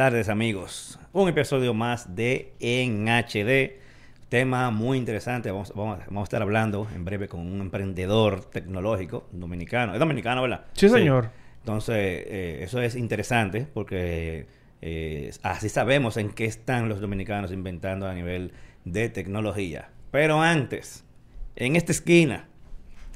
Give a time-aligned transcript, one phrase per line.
[0.00, 0.98] Buenas tardes amigos.
[1.12, 3.78] Un episodio más de En HD.
[4.30, 5.50] Tema muy interesante.
[5.50, 9.92] Vamos, vamos, vamos a estar hablando en breve con un emprendedor tecnológico dominicano.
[9.92, 10.64] Es dominicano, ¿verdad?
[10.72, 11.28] Sí, señor.
[11.58, 14.46] Entonces, eh, eso es interesante porque
[14.80, 18.54] eh, así sabemos en qué están los dominicanos inventando a nivel
[18.86, 19.90] de tecnología.
[20.10, 21.04] Pero antes,
[21.56, 22.48] en esta esquina,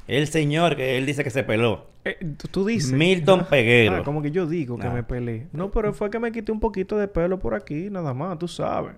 [0.07, 1.87] el señor que él dice que se peló.
[2.03, 2.17] Eh,
[2.51, 2.91] tú- dices.
[2.91, 3.95] Milton Peguero.
[3.97, 4.91] Ah, como que yo digo que Ah.
[4.93, 5.47] me peleé.
[5.51, 8.47] No, pero fue que me quité un poquito de pelo por aquí, nada más, tú
[8.47, 8.93] sabes.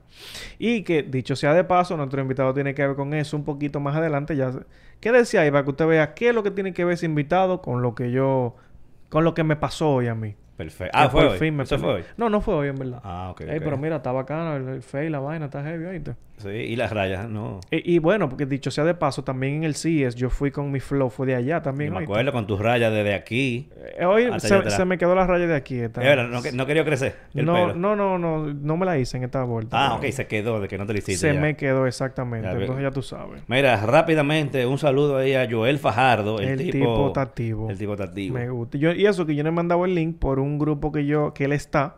[0.59, 3.79] Y que, dicho sea de paso, nuestro invitado tiene que ver con eso un poquito
[3.79, 4.35] más adelante.
[4.35, 4.51] Ya.
[4.51, 4.59] se-
[4.99, 7.05] ¿Qué decía ahí para que usted vea qué es lo que tiene que ver ese
[7.05, 8.55] invitado con lo que yo.
[9.09, 10.35] con lo que me pasó hoy a mí?
[10.57, 10.97] Perfecto.
[10.97, 11.37] Ah, fue hoy.
[11.37, 12.03] fin Eso fue hoy.
[12.17, 12.99] No, no fue hoy, en verdad.
[13.03, 13.41] Ah, ok.
[13.41, 13.63] Ey, ok.
[13.63, 16.15] pero mira, está bacano el, el face, la vaina, está heavy, ¿oíste?
[16.37, 17.61] Sí, y las rayas, no.
[17.71, 20.71] Y, y bueno, porque dicho sea de paso, también en el CES yo fui con
[20.71, 21.89] mi flow, fue de allá también.
[21.89, 22.13] Yo me ¿oíste?
[22.13, 23.69] acuerdo con tus rayas desde aquí.
[23.97, 25.79] Eh, hoy se, me quedó la raya de aquí.
[25.79, 26.01] esta.
[26.15, 27.73] No, no quería crecer el no, pelo.
[27.73, 29.75] no, no, no, no me la hice en esta vuelta.
[29.79, 31.27] Ah, ok, se quedó de que no te lo hiciste.
[31.27, 31.39] Se ya.
[31.39, 32.47] me quedó exactamente.
[32.47, 33.41] Ya, Entonces ya tú sabes.
[33.47, 36.39] Mira, rápidamente, un saludo ahí a Joel Fajardo.
[36.39, 37.69] El, El tipo, tipo.
[37.71, 38.35] El tipo está activo.
[38.37, 38.77] Me gusta.
[38.77, 41.33] Yo, y eso que yo le he mandado el link por un grupo que yo,
[41.33, 41.97] que él está.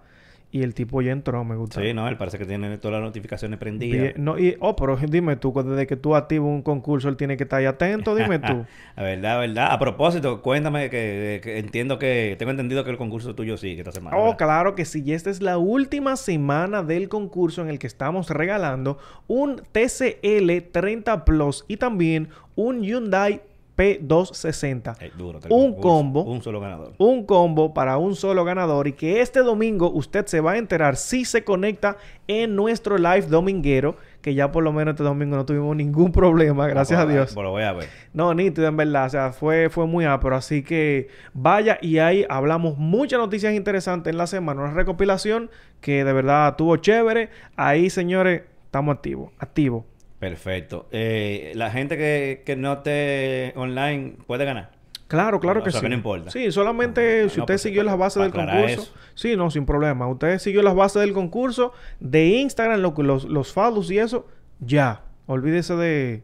[0.51, 1.79] Y el tipo ya entró, me gusta.
[1.79, 4.17] Sí, no, él parece que tiene todas las notificaciones prendidas.
[4.17, 7.43] No, y, oh, pero dime tú, desde que tú activas un concurso, él tiene que
[7.43, 8.65] estar ahí atento, dime tú.
[8.97, 9.71] La verdad, verdad.
[9.71, 12.35] A propósito, cuéntame que, que entiendo que...
[12.39, 14.17] Tengo entendido que el concurso tuyo sí, que esta semana.
[14.17, 14.37] Oh, ¿verdad?
[14.39, 15.03] claro que sí.
[15.05, 18.97] Y esta es la última semana del concurso en el que estamos regalando
[19.27, 23.43] un TCL 30 Plus y también un Hyundai
[23.79, 24.97] P260.
[24.99, 26.23] Eh, duro, te un combo.
[26.23, 26.93] Un solo ganador.
[26.97, 30.97] Un combo para un solo ganador y que este domingo usted se va a enterar
[30.97, 31.95] si se conecta
[32.27, 36.67] en nuestro live dominguero, que ya por lo menos este domingo no tuvimos ningún problema,
[36.67, 37.33] gracias a Dios.
[37.33, 37.87] Pues lo voy a ver.
[38.13, 39.05] No, nítido en verdad.
[39.05, 40.35] O sea, fue, fue muy ápero.
[40.35, 44.61] Así que vaya y ahí hablamos muchas noticias interesantes en la semana.
[44.61, 47.29] Una recopilación que de verdad tuvo chévere.
[47.55, 49.31] Ahí, señores, estamos activos.
[49.39, 49.85] Activos.
[50.19, 50.87] Perfecto.
[50.91, 54.71] Eh, la gente que, que no esté online puede ganar.
[55.07, 55.85] Claro, claro O que sea, sí.
[55.85, 56.29] que no importa.
[56.29, 58.65] Sí, solamente No, si usted siguió las bases del concurso.
[58.67, 58.93] eso.
[59.15, 60.07] Sí, no, sin problema.
[60.07, 64.27] Usted siguió las bases del concurso de Instagram, lo que- los, los follows y eso.
[64.59, 65.03] Ya.
[65.25, 66.23] Olvídese de,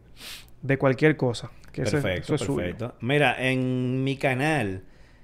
[0.61, 1.49] de cualquier cosa.
[1.71, 2.57] Que ese- Perfecto, eso es suyo.
[2.57, 2.95] perfecto.
[3.01, 4.83] Mira, en mi canal,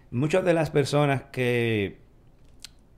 [0.09, 1.99] muchas de las personas que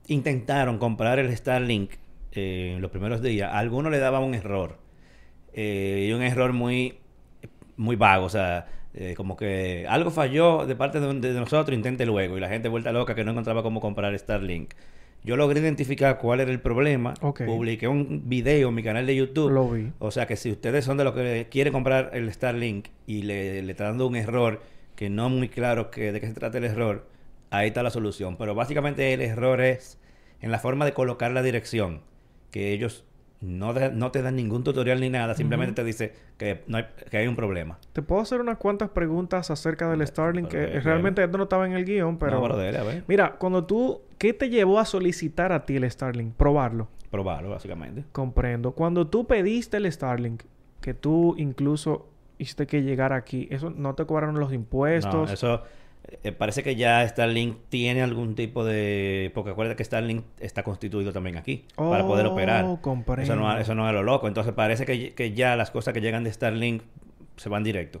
[0.06, 1.92] intentaron comprar el Starlink
[2.32, 4.78] eh, en los primeros días, a algunos le daban un error.
[5.54, 6.98] Eh, y un error muy,
[7.76, 8.26] muy vago.
[8.26, 12.36] O sea, eh, como que algo falló de parte de, de nosotros, intente luego.
[12.36, 14.74] Y la gente vuelta loca que no encontraba cómo comprar Starlink.
[15.24, 17.14] Yo logré identificar cuál era el problema.
[17.14, 19.50] Publiqué un video en mi canal de YouTube.
[19.50, 19.90] Lo vi.
[19.98, 23.62] O sea que si ustedes son de los que quieren comprar el Starlink y le,
[23.62, 24.60] le está dando un error
[24.96, 27.08] que no muy claro que, de qué se trata el error,
[27.50, 28.36] ahí está la solución.
[28.36, 29.98] Pero básicamente el error es
[30.42, 32.02] en la forma de colocar la dirección,
[32.50, 33.04] que ellos
[33.44, 36.86] no, de- no te dan ningún tutorial ni nada, simplemente te dice que, no hay,
[37.10, 37.78] que hay un problema.
[37.92, 41.66] Te puedo hacer unas cuantas preguntas acerca del Starlink que pero realmente esto no estaba
[41.66, 42.32] en el guion, pero...
[42.32, 44.00] no, pero dele, a ver, Mira, cuando tú...
[44.18, 46.34] ¿Qué te llevó a solicitar a ti el Starlink?
[46.34, 46.88] Probarlo.
[47.10, 48.04] probarlo básicamente.
[48.12, 48.72] Comprendo.
[48.72, 50.42] Cuando tú pediste el Starlink,
[50.80, 55.28] que tú incluso hiciste que llegara aquí, ¿eso no te cobraron los impuestos?
[55.28, 55.62] No, eso
[56.22, 59.30] eh, parece que ya Starlink tiene algún tipo de...
[59.34, 62.64] Porque acuérdate que Starlink está constituido también aquí para poder Oh, operar.
[63.18, 64.28] Eso no, eso no es lo loco.
[64.28, 66.82] Entonces parece que, que ya las cosas que llegan de Starlink
[67.36, 68.00] se van directo.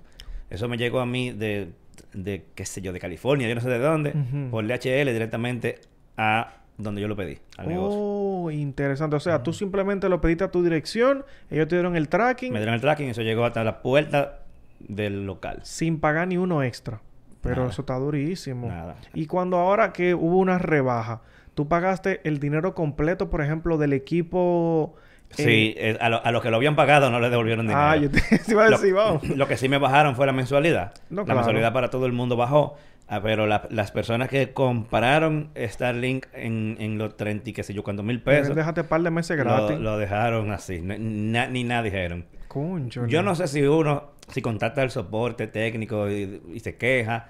[0.50, 1.70] Eso me llegó a mí de,
[2.12, 4.50] de qué sé yo, de California, yo no sé de dónde, Ujú.
[4.50, 5.80] por DHL directamente
[6.16, 7.98] a donde yo lo pedí, al negocio.
[8.00, 9.16] Oh, interesante.
[9.16, 12.58] O sea, tú simplemente lo pediste a tu dirección, ellos te dieron el tracking Me
[12.58, 14.40] dieron el tracking y eso llegó hasta la puerta
[14.80, 15.60] del local.
[15.62, 17.00] sin pagar ni uno extra.
[17.44, 17.68] Pero Nada.
[17.70, 18.66] eso está durísimo.
[18.66, 18.96] Nada.
[19.14, 21.20] Y cuando ahora que hubo una rebaja,
[21.54, 24.96] tú pagaste el dinero completo, por ejemplo, del equipo.
[25.30, 27.80] eh, Sí, eh, a, lo- a los que lo habían pagado no le devolvieron dinero.
[27.86, 29.28] Ah, yo te iba a decir, lo, vamos.
[29.28, 30.94] lo que sí me bajaron fue la mensualidad.
[31.10, 31.38] No, la claro.
[31.40, 32.76] mensualidad para todo el mundo bajó.
[33.08, 37.74] ah, pero la- las personas que compraron Starlink en, en los 30 y qué sé
[37.74, 39.78] yo, cuántos mil pesos, Déjate un par de meses gratis.
[39.78, 40.80] lo dejaron así.
[40.82, 42.24] Na- ni nada dijeron.
[42.54, 47.28] Concho, Yo no sé si uno, si contacta al soporte técnico y, y se queja,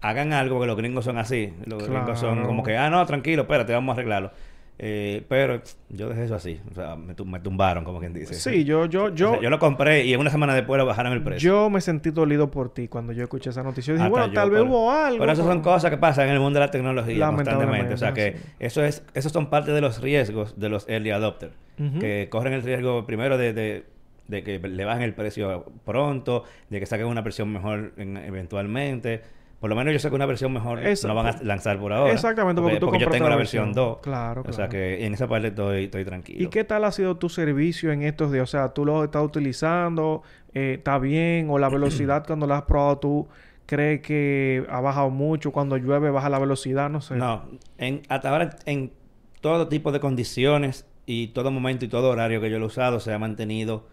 [0.00, 1.52] hagan algo porque los gringos son así.
[1.64, 4.30] Los gringos son como que, ah, no, tranquilo, espérate, vamos a arreglarlo.
[4.78, 6.60] Eh, pero yo dejé eso así.
[6.70, 8.34] O sea, me, tu- me tumbaron, como quien dice.
[8.34, 11.14] Sí, yo, yo, O yo, sea, yo lo compré y una semana después lo bajaron
[11.14, 11.48] el precio.
[11.50, 13.92] yo me sentí dolido por ti cuando yo escuché esa noticia.
[13.92, 15.18] Yo dije, Hasta bueno, yo, tal vez hubo algo.
[15.20, 17.94] Pero eso son cosas que pasan en el mundo de la tecnología constantemente.
[17.94, 18.38] O sea que sí.
[18.58, 21.54] eso es, esos son parte de los riesgos de los early adopters.
[21.98, 23.84] Que corren el riesgo primero de, de,
[24.28, 29.22] de que le bajen el precio pronto, de que saquen una versión mejor en- eventualmente.
[29.60, 31.08] Por lo menos yo sé que una versión mejor Exacto.
[31.08, 32.12] no van a lanzar por ahora.
[32.12, 33.84] Exactamente, porque tú porque yo tengo la versión versión.
[33.86, 33.98] 2.
[34.02, 34.70] Claro, O sea claro.
[34.70, 36.42] que en esa parte estoy, estoy tranquilo.
[36.44, 38.42] ¿Y qué tal ha sido tu servicio en estos días?
[38.44, 40.22] O sea, ¿tú lo estás utilizando?
[40.52, 41.48] Eh, ¿Está bien?
[41.50, 43.28] ¿O la velocidad cuando la has probado tú
[43.64, 45.52] crees que ha bajado mucho?
[45.52, 46.90] Cuando llueve baja la velocidad?
[46.90, 47.16] No sé.
[47.16, 47.44] No,
[47.78, 48.92] en, hasta ahora en
[49.40, 53.00] todo tipo de condiciones y todo momento y todo horario que yo lo he usado
[53.00, 53.86] se ha mantenido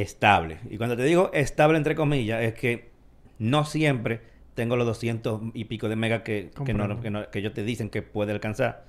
[0.00, 0.58] estable.
[0.70, 2.90] Y cuando te digo estable entre comillas es que
[3.38, 4.20] no siempre
[4.54, 7.62] tengo los 200 y pico de megas que, que, no- que, no- que ellos te
[7.64, 8.84] dicen que puede alcanzar.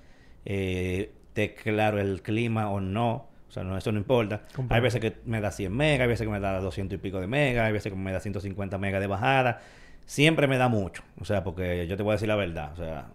[0.45, 3.27] Eh, te claro el clima o no.
[3.49, 4.39] O sea, no, eso no importa.
[4.55, 4.75] Comprendo.
[4.75, 7.19] Hay veces que me da 100 megas, hay veces que me da 200 y pico
[7.19, 9.61] de megas, hay veces que me da 150 megas de bajada.
[10.05, 11.03] Siempre me da mucho.
[11.19, 12.71] O sea, porque yo te voy a decir la verdad.
[12.73, 13.07] O sea,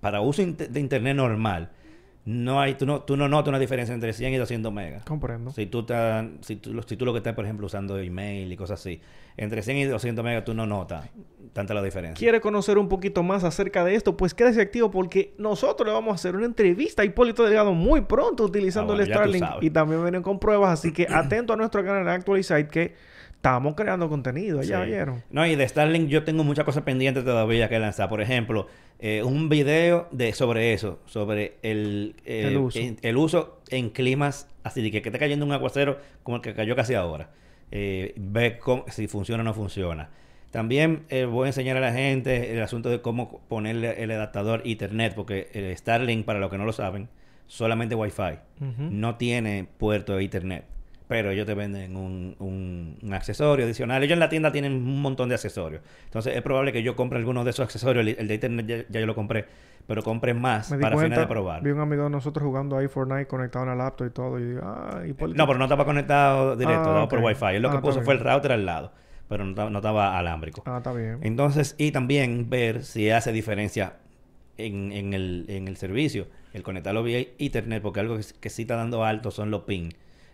[0.00, 1.70] para uso de internet normal,
[2.26, 5.04] no hay, tú no, tú no notas una diferencia entre 100 y 200 megas.
[5.04, 5.50] Comprendo.
[5.52, 8.52] Si tú, estás- si, tú, lo- si tú lo que estás, por ejemplo, usando email
[8.52, 9.00] y cosas así,
[9.36, 11.08] entre 100 y 200 megas tú no notas
[11.54, 12.18] tanta la diferencia.
[12.18, 14.16] ¿Quiere conocer un poquito más acerca de esto?
[14.16, 18.02] Pues quédese activo porque nosotros le vamos a hacer una entrevista a Hipólito Delgado muy
[18.02, 19.62] pronto utilizando Ah, bueno, el Starlink.
[19.62, 20.78] Y también vienen con pruebas.
[20.78, 22.94] Así que atento a nuestro canal Actualizate que
[23.32, 24.62] estamos creando contenido.
[24.62, 24.90] ¿Ya Sí.
[24.90, 25.22] vieron?
[25.30, 28.08] No, y de Starlink yo tengo muchas cosas pendientes todavía que lanzar.
[28.10, 28.66] Por ejemplo,
[29.00, 32.78] eh, un video de sobre eso, sobre el, eh, El uso.
[32.78, 36.42] En, el uso en climas así de que, que esté cayendo un aguacero como el
[36.42, 37.30] que cayó casi ahora.
[37.72, 40.10] Eh, ve cómo- si funciona o no funciona.
[40.50, 44.62] También eh, voy a enseñar a la gente el asunto de cómo ponerle el adaptador
[44.64, 47.08] Ethernet, porque el Starlink, para los que no lo saben,
[47.46, 48.38] solamente Wi-Fi.
[48.78, 50.64] No tiene puerto de Ethernet.
[51.10, 54.00] Pero ellos te venden un, un- un accesorio adicional.
[54.04, 55.82] Ellos en la tienda tienen un montón de accesorios.
[56.04, 58.06] Entonces es probable que yo compre alguno de esos accesorios.
[58.06, 59.44] El, el de Ethernet ya, ya yo lo compré.
[59.88, 61.62] Pero compre más para fines cuenta, de probar.
[61.64, 64.38] vi un amigo de nosotros jugando ahí Fortnite conectado a la laptop y todo.
[64.38, 65.02] Y digo, ah.
[65.34, 67.56] No, pero no estaba conectado directo, Ah, estaba por Wi-Fi.
[67.56, 68.92] Él lo Ah, que puso fue el router al lado.
[69.28, 70.62] Pero no, estaba- no estaba alámbrico.
[70.64, 71.18] Ah, está bien.
[71.22, 73.94] Entonces, y también ver si hace diferencia
[74.58, 76.28] en, en el, en el servicio.
[76.52, 79.90] El conectarlo vía Ethernet, porque algo que, que sí está dando alto son los ping.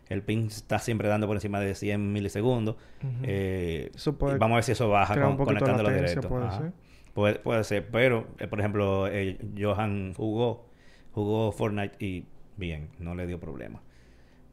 [0.09, 2.77] El ping está siempre dando por encima de 100 milisegundos.
[3.23, 6.29] Eh, Eso puede y vamos a ver si eso baja con- conectándolo directo.
[6.29, 6.73] puede ser.
[7.15, 10.67] Puede, puede ser, pero eh, por ejemplo, eh, Johan jugó,
[11.13, 12.25] jugó Fortnite y
[12.57, 13.81] bien, no le dio problema.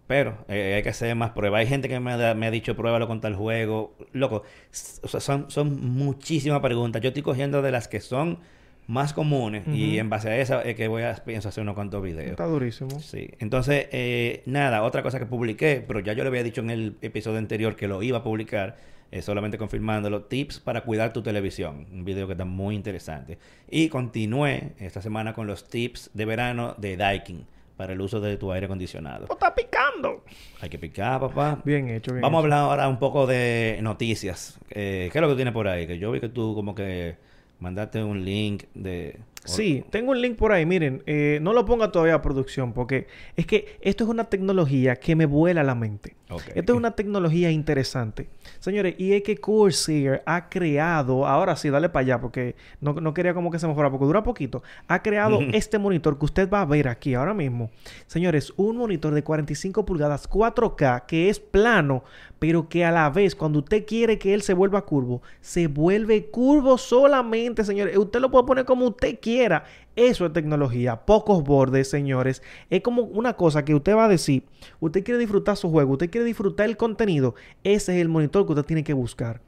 [0.08, 1.60] Pero eh, hay que hacer más pruebas.
[1.60, 3.96] Hay gente que me, ha- me ha dicho pruébalo con tal juego.
[4.12, 7.02] Loco, s- o sea, son, son muchísimas preguntas.
[7.02, 8.40] Yo estoy cogiendo de las que son
[8.88, 12.04] más comunes y en base a esa es que voy a pienso hacer unos cuantos
[12.04, 12.32] videos.
[12.32, 13.00] Está durísimo.
[13.00, 16.70] Sí, entonces, eh, nada, otra cosa que publiqué, pero ya yo le había dicho en
[16.70, 18.78] el episodio anterior que lo iba a publicar,
[19.12, 23.38] eh, solamente confirmándolo, tips para cuidar tu televisión, un video que está muy interesante.
[23.70, 27.46] Y continué esta semana con los tips de verano de Daikin
[27.78, 29.28] para el uso de tu aire acondicionado.
[29.30, 30.24] ¡Está picando!
[30.62, 31.60] Hay que picar, papá.
[31.64, 34.60] Bien hecho, bien Vamos a hablar ahora un poco de noticias.
[34.70, 35.88] Eh, ¿Qué es lo que tienes por ahí?
[35.88, 37.16] Que yo vi que tú como que
[37.64, 39.22] mandaste un link de...
[39.46, 40.66] Sí, tengo un link por ahí.
[40.66, 44.98] Miren, eh, no lo ponga todavía a producción porque es que esto es una tecnología
[44.98, 46.16] que me vuela la mente.
[46.36, 46.44] Ok.
[46.56, 48.30] Esto es una tecnología interesante.
[48.60, 53.14] Señores, y es que Corsair ha creado, ahora sí, dale para allá porque no, no
[53.14, 54.64] quería como que se mejorara porque dura poquito.
[54.88, 57.70] Ha creado este monitor que usted va a ver aquí ahora mismo.
[58.08, 62.04] Señores, un monitor de 45 pulgadas 4K que es plano,
[62.40, 66.26] pero que a la vez cuando usted quiere que él se vuelva curvo, se vuelve
[66.26, 67.98] curvo solamente, señores.
[67.98, 69.64] Usted lo puede poner como usted quiera.
[69.96, 71.06] Eso es tecnología.
[71.06, 72.42] Pocos bordes, señores.
[72.70, 74.44] Es como una cosa que usted va a decir.
[74.80, 75.94] Usted quiere disfrutar su juego.
[75.94, 77.36] Usted quiere disfrutar el contenido.
[77.64, 79.42] Ese es el monitor que usted tiene que buscar.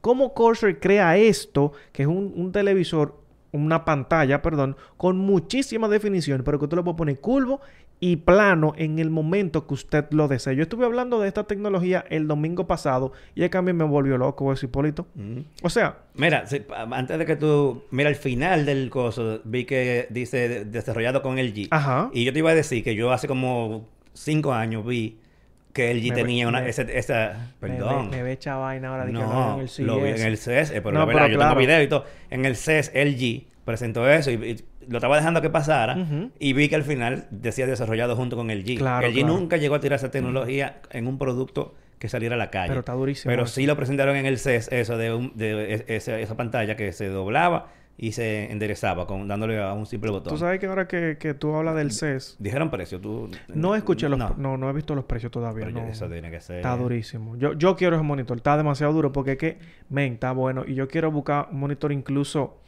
[0.00, 1.72] ¿Cómo Corsair crea esto?
[1.92, 3.20] Que es un, televisor,
[3.52, 7.60] una pantalla, perdón, con muchísima definición, pero que usted lo puede poner curvo
[8.04, 10.56] y plano en el momento que usted lo desee.
[10.56, 14.52] Yo estuve hablando de esta tecnología el domingo pasado y a mí me volvió loco
[14.52, 15.06] ese Hipólito.
[15.14, 15.38] Mm.
[15.62, 17.84] O sea, Mira, pa- antes de que tú...
[17.92, 21.68] Mira, al final del coso vi que dice de- desarrollado con LG.
[21.70, 22.10] Ajá.
[22.12, 25.18] Y yo te iba a decir que yo hace como cinco años vi
[25.72, 26.60] que LG Me ve- tenía una...
[26.62, 28.10] me- esa, esa- perdón.
[28.10, 30.24] Me, me ve esa vaina ahora de que no, en el lo vi en CES.
[30.26, 30.70] el CES.
[30.72, 31.50] eh, pero No, la verdad, pero yo claro.
[31.52, 32.04] tengo video y todo.
[32.30, 35.96] En el CES, LG presentó eso y, y lo estaba dejando que pasara.
[36.38, 38.78] Y vi que al final decía desarrollado junto con LG.
[38.78, 39.28] Claro, LG claro.
[39.34, 42.68] nunca llegó a tirar esa tecnología en un producto que saliera a la calle.
[42.68, 43.54] Pero está durísimo Pero eso.
[43.54, 46.92] sí lo presentaron en el CES, eso de, un- de es- esa, esa pantalla que
[46.92, 50.32] se doblaba y se enderezaba con dándole a un simple botón.
[50.32, 53.30] Tú sabes que ahora que, que tú hablas del CES, Dijeron precio, tú...
[53.54, 54.18] no escuché los...
[54.18, 55.66] No, No, no, he visto los precios todavía.
[55.66, 55.86] pero no.
[55.88, 56.56] eso tiene que ser...
[56.56, 57.36] Está durísimo.
[57.36, 58.36] Yo, yo quiero ese monitor.
[58.38, 59.58] Está demasiado duro porque es que,
[59.88, 60.64] men, está bueno.
[60.66, 62.58] Y yo quiero buscar un monitor incluso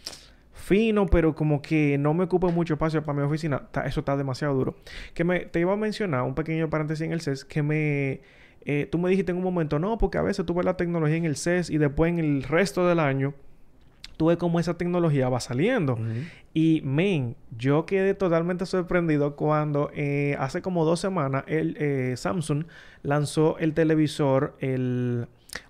[0.64, 3.62] fino, pero como que no me ocupe mucho espacio para mi oficina.
[3.64, 4.76] Está- eso está demasiado duro.
[5.14, 8.20] Que me, te iba a mencionar, un pequeño paréntesis en el CES, que me...
[8.64, 11.16] eh, tú me dijiste en un momento, no, porque a veces tú ves la tecnología
[11.16, 13.34] en el CES y después en el resto del año
[14.16, 15.98] tú ves cómo esa tecnología va saliendo.
[16.54, 22.64] Y, men, yo quedé totalmente sorprendido cuando eh, hace como dos semanas el eh, Samsung
[23.02, 25.26] lanzó el televisor, el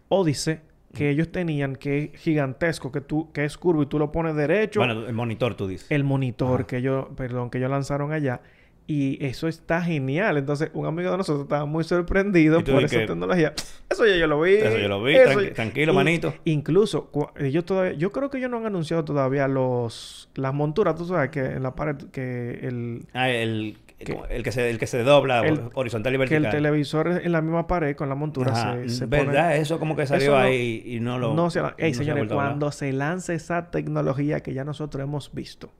[0.08, 0.60] Odyssey,
[0.94, 4.34] que ellos tenían, que es gigantesco, que tú, que es curvo y tú lo pones
[4.34, 4.80] derecho.
[4.80, 5.90] Bueno, el monitor tú dices.
[5.90, 8.40] El monitor que ellos, perdón, que ellos lanzaron allá.
[8.86, 10.36] Y eso está genial.
[10.36, 13.54] Entonces, un amigo de nosotros estaba muy sorprendido por esa tecnología.
[13.88, 14.54] Eso ya yo lo vi.
[14.54, 15.14] Eso yo lo vi.
[15.54, 16.34] tranquilo, manito.
[16.44, 20.96] Incluso, ellos todavía, yo creo que ellos no han anunciado todavía los las monturas.
[20.96, 23.06] Tú sabes que en la pared, que el...
[23.14, 25.42] Ah, el el, que se, el que se dobla
[25.74, 26.42] horizontal y vertical.
[26.42, 29.56] Que el televisor en la misma pared con la montura se, se ¿Verdad?
[29.56, 31.34] Eso como que salió ahí y no lo...
[31.34, 31.60] No se...
[31.94, 35.70] Señores, cuando se lance esa tecnología que ya nosotros hemos visto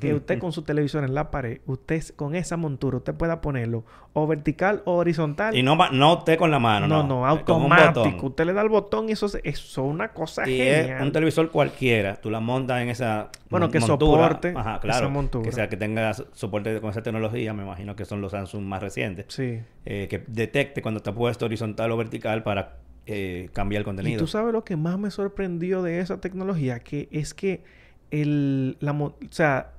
[0.00, 3.84] que usted con su televisor en la pared, usted con esa montura, usted pueda ponerlo
[4.14, 5.56] o vertical o horizontal.
[5.56, 7.02] Y no, no usted con la mano, no.
[7.02, 8.26] No, automático.
[8.26, 10.96] Usted le da el botón y eso, eso es una cosa y genial.
[10.96, 12.16] Es un televisor cualquiera.
[12.16, 15.44] Tú la montas en esa Bueno, que soporte Ajá, claro, esa montura.
[15.44, 17.52] Que sea, que tenga soporte con esa tecnología.
[17.52, 19.26] Me imagino que son los Samsung más recientes.
[19.28, 19.60] Sí.
[19.84, 22.76] Eh, que detecte cuando está puesto horizontal o vertical para
[23.06, 24.16] eh, cambiar el contenido.
[24.16, 27.64] Y tú sabes lo que más me sorprendió de esa tecnología, que es que
[28.12, 29.72] el, la, o sea,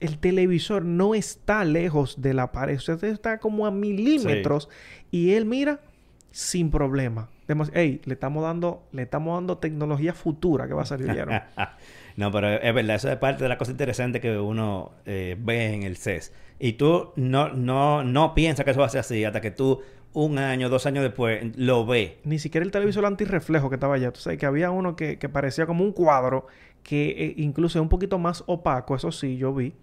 [0.00, 2.76] el televisor no está lejos de la pared.
[2.76, 4.68] Usted está como a milímetros
[5.10, 5.80] y él mira
[6.32, 7.28] sin problema.
[7.74, 11.08] Ey, le estamos dando, le estamos dando tecnología futura que va a salir
[12.16, 15.74] no, pero es verdad, eso es parte de la cosa interesante que uno eh, ve
[15.74, 16.32] en el CES.
[16.58, 19.82] Y tú no, no, no piensas que eso va a ser así hasta que tú
[20.14, 22.12] un año, dos años después lo ves.
[22.24, 24.10] Ni siquiera el televisor antirreflejo que estaba allá.
[24.12, 26.46] Tú sabes que había uno que, que parecía como un cuadro
[26.82, 29.74] que eh, incluso es un poquito más opaco, eso sí, yo vi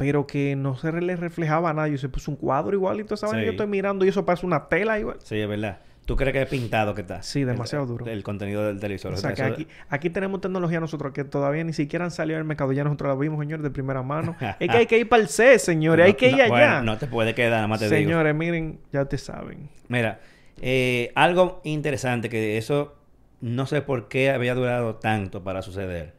[0.00, 1.86] pero que no se le reflejaba nada.
[1.86, 3.44] Yo se puso un cuadro igualito, ¿saben?
[3.44, 5.18] Yo estoy mirando y eso parece una tela igual.
[5.22, 5.80] Sí, es verdad.
[6.10, 7.22] ¿Tú crees que es pintado que está?
[7.22, 8.04] Sí, demasiado duro.
[8.04, 9.12] El contenido del televisor.
[9.14, 12.44] O sea, que aquí, aquí tenemos tecnología nosotros que todavía ni siquiera han salido al
[12.44, 12.72] mercado.
[12.72, 14.34] Ya nosotros la vimos, señores, de primera mano.
[14.58, 16.06] es que hay que ir para el C, señores.
[16.06, 16.48] hay que ir allá.
[16.48, 19.68] Bueno, no te puede quedar, nada más te Señores, miren, ya te saben.
[19.86, 20.18] Mira,
[20.60, 22.96] eh, algo interesante que eso
[23.40, 26.14] no sé por qué había durado tanto para suceder.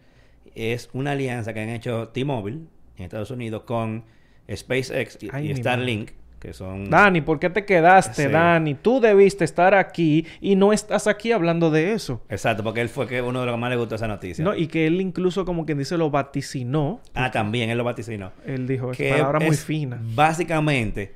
[0.55, 2.59] Es una alianza que han hecho T-Mobile
[2.95, 4.05] en Estados Unidos con
[4.49, 6.89] SpaceX y, Starlink, que son...
[6.89, 8.73] Dani, ¿por qué te quedaste, Dani?
[8.73, 12.23] Tú debiste estar aquí y no estás aquí hablando de eso.
[12.29, 14.43] Exacto, porque él fue que uno de los que más le gustó esa noticia.
[14.43, 16.99] No, y que él incluso como quien dice lo vaticinó.
[17.13, 18.31] Ah, también, él lo vaticinó.
[18.43, 20.01] Él dijo, que palabra muy fina.
[20.01, 21.13] Básicamente,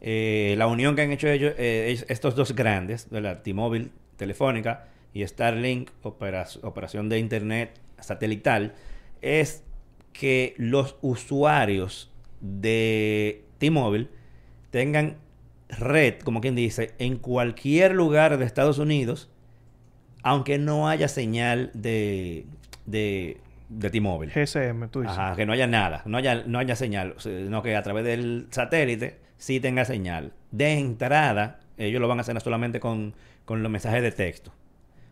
[0.00, 4.86] eh, la unión que han hecho ellos, eh, estos dos grandes, de la T-Mobile, Telefónica
[5.12, 8.74] y Starlink, operación de Internet satelital,
[9.20, 9.64] es
[10.12, 14.19] que los usuarios de T-Mobile
[14.70, 15.16] tengan
[15.68, 19.30] red, como quien dice, en cualquier lugar de Estados Unidos,
[20.22, 22.46] aunque no haya señal de,
[22.86, 24.32] de, de T-Mobile.
[24.32, 25.16] GSM, tú dices.
[25.16, 28.48] Ajá, que no haya nada, no haya, no haya señal, sino que a través del
[28.50, 30.32] satélite sí tenga señal.
[30.50, 34.52] De entrada, ellos lo van a hacer solamente con, con los mensajes de texto.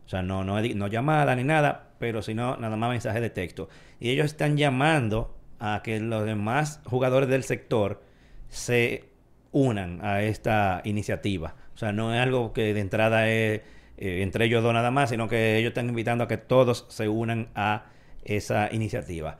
[0.07, 3.69] O sea, no, no, no llamada ni nada, pero sino nada más mensaje de texto.
[4.01, 8.03] Y ellos están llamando a que los demás jugadores del sector
[8.49, 9.08] se
[9.53, 11.55] unan a esta iniciativa.
[11.75, 13.63] O sea, no es algo que de entrada es
[13.97, 17.09] eh, entre ellos dos nada más, sino que ellos están invitando a que todos se
[17.09, 17.87] unan a
[18.25, 19.39] esa iniciativa.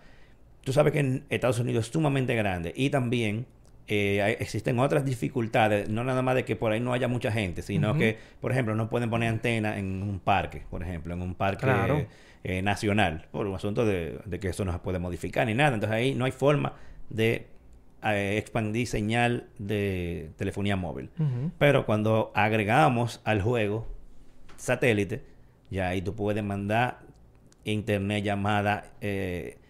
[0.65, 3.47] Tú sabes que en Estados Unidos es sumamente grande y también
[3.87, 7.63] eh, existen otras dificultades, no nada más de que por ahí no haya mucha gente,
[7.63, 11.35] sino que, por ejemplo, no pueden poner antena en un parque, por ejemplo, en un
[11.35, 12.07] parque
[12.45, 15.75] eh, nacional, por un asunto de, que eso no se puede modificar ni nada.
[15.75, 16.75] Entonces ahí no hay forma
[17.09, 17.47] de
[18.05, 21.11] eh, expandir señal de telefonía móvil.
[21.59, 23.87] Pero cuando agregamos al juego
[24.57, 25.25] satélite,
[25.71, 27.01] ya ahí tú puedes mandar
[27.65, 28.93] internet, llamada,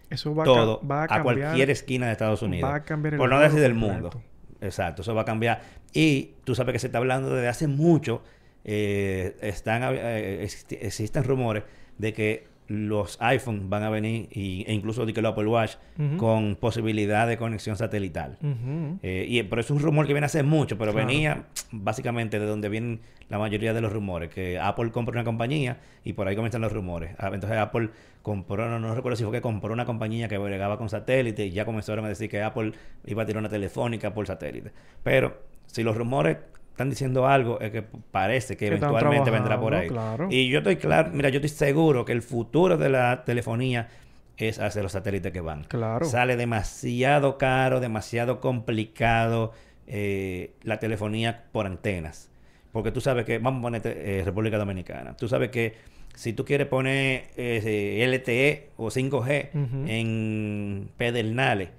[0.09, 2.69] eso va todo a, cualquier esquina de Estados Unidos.
[2.69, 4.09] Va a cambiar el Por no decir del mundo.
[4.61, 5.61] Exacto, eso va a cambiar.
[5.93, 8.23] Y tú sabes que se está hablando desde hace mucho,
[8.63, 11.63] eh, están, eh, existen rumores
[11.97, 15.75] de que los iPhones van a venir y, e incluso el Apple Watch
[16.17, 18.37] con posibilidad de conexión satelital.
[19.01, 22.69] Eh, y, pero es un rumor que viene hace mucho, pero venía básicamente de donde
[22.69, 26.61] vienen la mayoría de los rumores, que Apple compra una compañía y por ahí comienzan
[26.61, 27.15] los rumores.
[27.17, 27.89] Ah, entonces Apple
[28.21, 31.65] compró, no, recuerdo si fue que compró una compañía que bregaba con satélite y ya
[31.65, 32.73] comenzaron a decir que Apple
[33.05, 34.71] iba a tirar una telefónica por satélite.
[35.01, 36.37] Pero si los rumores
[36.79, 39.89] están diciendo algo es que parece que, eventualmente vendrá por ahí.
[40.29, 43.89] Y yo estoy claro, mira, yo estoy seguro que el futuro de la telefonía
[44.37, 45.65] es hacia los satélites que van.
[45.65, 46.05] Claro.
[46.05, 49.51] Sale demasiado caro, demasiado complicado
[49.87, 52.31] eh, la telefonía por antenas.
[52.71, 55.73] Porque tú sabes que, vamos a poner eh, República Dominicana, tú sabes que
[56.15, 59.85] si tú quieres poner eh, LTE o 5G Ujú.
[59.85, 61.69] en Pedernales,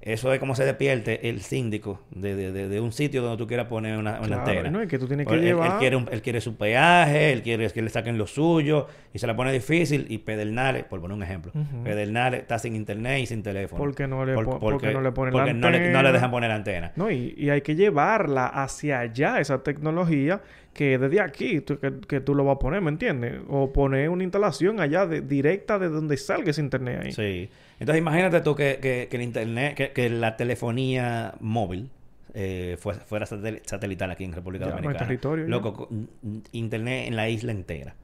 [0.00, 3.46] eso es como se despierte el síndico de, de- de- de un sitio donde tú
[3.48, 4.70] quieras poner una, una Claro, antena.
[4.70, 7.32] no, y que tú tienes que Él- llevar- Él, quiere un- él quiere su peaje,
[7.32, 11.00] él quiere que le saquen lo suyo y se la pone difícil y Pedernales, por
[11.00, 11.82] poner un ejemplo, Ujú.
[11.82, 13.78] Pedernales está sin internet y sin teléfono.
[13.82, 15.88] Porque no le Por- po- porque no le ponen porque la no le, no le
[15.88, 16.12] antena.
[16.12, 16.92] dejan poner antena.
[16.94, 20.40] No, y, y hay que llevarla hacia allá, esa tecnología,
[20.72, 23.34] que desde aquí, tú- que, que tú lo vas a poner, ¿me entiendes?
[23.48, 27.12] O poner una instalación allá de- directa de donde salga ese internet ahí.
[27.12, 27.50] Sí.
[27.80, 31.90] Entonces imagínate tú que, que- que el internet, que, que la telefonía móvil
[32.34, 34.98] eh, fue- fuera satel- satelital aquí en República Ya, Dominicana.
[34.98, 35.46] territorio.
[35.48, 37.94] Loco, n- internet en la isla entera.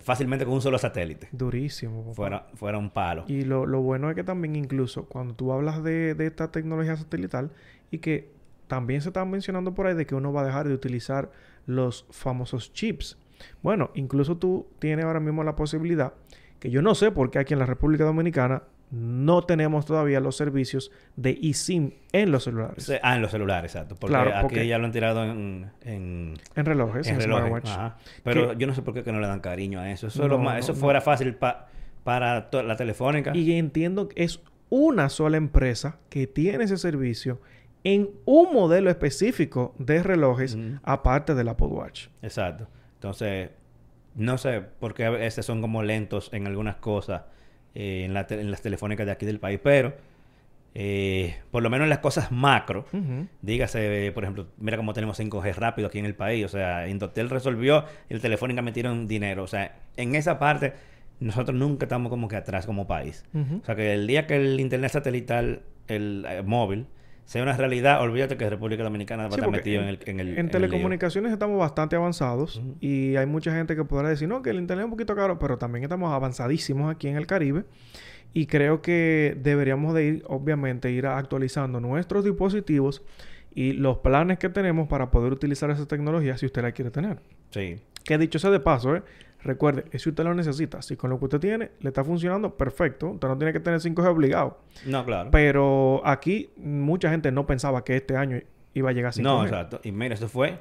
[0.00, 1.28] Fácilmente con un solo satélite.
[1.30, 2.02] Durísimo.
[2.02, 2.14] papá.
[2.14, 3.24] Fuera, fuera un palo.
[3.28, 6.96] Y lo, lo bueno es que también incluso cuando tú hablas de, de esta tecnología
[6.96, 7.52] satelital
[7.92, 8.28] y que
[8.66, 11.30] también se está mencionando por ahí de que uno va a dejar de utilizar
[11.66, 13.18] los famosos chips.
[13.62, 16.14] Bueno, incluso tú tienes ahora mismo la posibilidad,
[16.58, 20.36] que yo no sé por qué aquí en la República Dominicana no tenemos todavía los
[20.36, 22.90] servicios de eSIM en los celulares.
[23.02, 23.96] Ah, en los celulares, exacto.
[23.96, 27.70] Porque Claro, aquí porque- ya lo han tirado en, en, En relojes, en, en relojes.
[27.70, 27.96] Ajá.
[28.22, 30.06] Pero yo no sé por qué que no le dan cariño a eso.
[30.06, 31.66] Eso, es lo No, más- eso no, fuera fácil pa-
[32.04, 33.32] para la telefónica.
[33.34, 37.40] Y entiendo que es una sola empresa que tiene ese servicio
[37.82, 42.08] en un modelo específico de relojes aparte del Apple Watch.
[42.22, 42.66] Exacto.
[42.94, 43.50] Entonces,
[44.14, 47.22] no sé por qué a veces son como lentos en algunas cosas
[47.74, 49.94] eh, en, la te- en las telefónicas de aquí del país, pero
[50.76, 53.28] eh, por lo menos en las cosas macro, Ujú.
[53.42, 57.30] dígase, por ejemplo, mira cómo tenemos 5G rápido aquí en el país, o sea, Indotel
[57.30, 60.72] resolvió, el Telefónica metieron dinero, o sea, en esa parte
[61.20, 63.24] nosotros nunca estamos como que atrás como país.
[63.62, 66.86] O sea, que el día que el internet satelital, el eh, móvil,
[67.24, 69.98] sea una realidad, olvídate que República Dominicana va a Sí, estar porque metido en el,
[70.06, 70.50] en el En en el lío.
[70.52, 74.82] telecomunicaciones estamos bastante avanzados y hay mucha gente que podrá decir, no, que el internet
[74.82, 77.64] es un poquito caro, pero también estamos avanzadísimos aquí en el Caribe
[78.34, 83.02] y creo que deberíamos de ir, obviamente, ir actualizando nuestros dispositivos
[83.54, 87.20] y los planes que tenemos para poder utilizar esa tecnología si usted la quiere tener.
[87.50, 87.76] Sí.
[88.04, 89.02] Que dicho sea de paso, ¿eh?
[89.44, 90.80] Recuerde, si usted lo necesita.
[90.82, 93.10] Si con lo que usted tiene le está funcionando, perfecto.
[93.10, 94.58] Usted no tiene que tener 5G obligado.
[94.86, 95.30] No, claro.
[95.30, 98.40] Pero aquí mucha gente no pensaba que este año
[98.72, 99.22] iba a llegar a 5G.
[99.22, 99.80] No, exacto.
[99.84, 100.58] Y mira, eso fue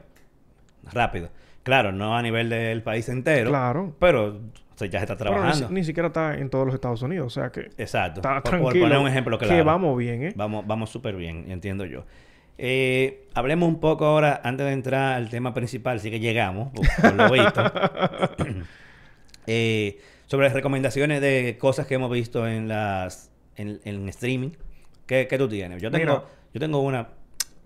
[0.92, 1.30] rápido.
[1.64, 3.50] Claro, no a nivel del país entero.
[3.50, 3.96] Claro.
[4.00, 5.70] Pero o sea, ya se está ni, trabajando.
[5.70, 7.28] ni siquiera está en todos los Estados Unidos.
[7.28, 8.20] O sea que Exacto.
[8.20, 9.56] está Por- por poner un ejemplo claro.
[9.56, 10.34] Que vamos bien, ¿eh?
[10.36, 12.04] Vamos, vamos súper bien, entiendo yo.
[12.58, 16.86] Eh, hablemos un poco ahora, antes de entrar al tema principal, sí que llegamos, por,
[17.02, 17.64] por lo visto.
[19.46, 24.52] Eh, sobre las recomendaciones de cosas que hemos visto en las en, en streaming.
[25.06, 25.82] ¿Qué, qué tú tienes?
[25.82, 26.24] Yo tengo, Mira.
[26.54, 27.10] yo tengo una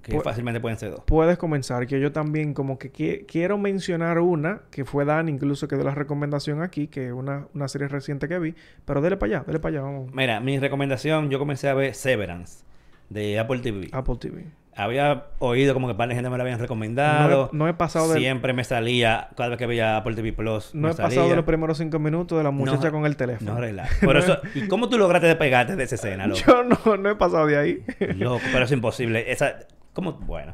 [0.01, 1.01] que Pu- fácilmente pueden ser dos.
[1.05, 5.67] Puedes comenzar, que yo también como que qui- quiero mencionar una, que fue Dan incluso
[5.67, 9.17] que dio la recomendación aquí, que es una, una serie reciente que vi, pero dele
[9.17, 10.11] para allá, dele para allá, vamos.
[10.13, 12.63] Mira, mi recomendación, yo comencé a ver Severance
[13.09, 13.89] de Apple TV.
[13.91, 14.45] Apple TV.
[14.77, 17.49] Había oído como que par de gente me lo habían No recomendado.
[17.51, 20.75] he, no he pasado de, Siempre me salía, cada vez que veía Apple TV Plus.
[20.75, 23.17] no me he pasado de los primeros cinco minutos de la muchacha No, con el
[23.17, 23.55] teléfono.
[23.55, 23.93] No, relaja.
[24.05, 26.39] Por eso, ¿y cómo tú lograste despegarte de esa escena, loco?
[26.45, 27.83] yo no, no he pasado de ahí.
[28.17, 29.31] Loco, pero es imposible.
[29.31, 29.55] Esa,
[29.93, 30.13] ¿cómo?
[30.13, 30.53] Bueno,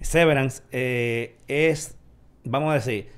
[0.00, 1.96] Severance eh, es,
[2.44, 3.08] vamos a decir,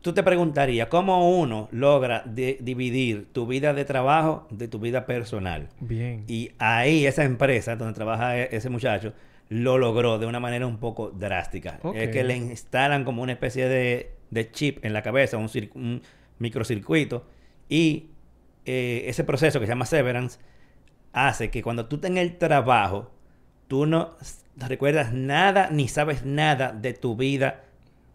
[0.00, 5.04] tú- te preguntarías cómo uno logra di- dividir tu vida de trabajo de tu vida
[5.06, 5.68] personal.
[5.80, 6.24] Bien.
[6.28, 9.12] Y ahí esa empresa donde trabaja e- ese muchacho
[9.48, 11.78] lo logró de una manera un poco drástica.
[11.94, 15.70] Es que le instalan como una especie de, de chip en la cabeza, un, cir-
[15.74, 16.02] un
[16.38, 17.26] microcircuito,
[17.68, 18.10] y
[18.64, 20.38] eh, ese proceso que se llama severance
[21.12, 23.10] hace que cuando tú estás en el trabajo,
[23.68, 24.16] tú no
[24.56, 27.64] recuerdas nada ni sabes nada de tu vida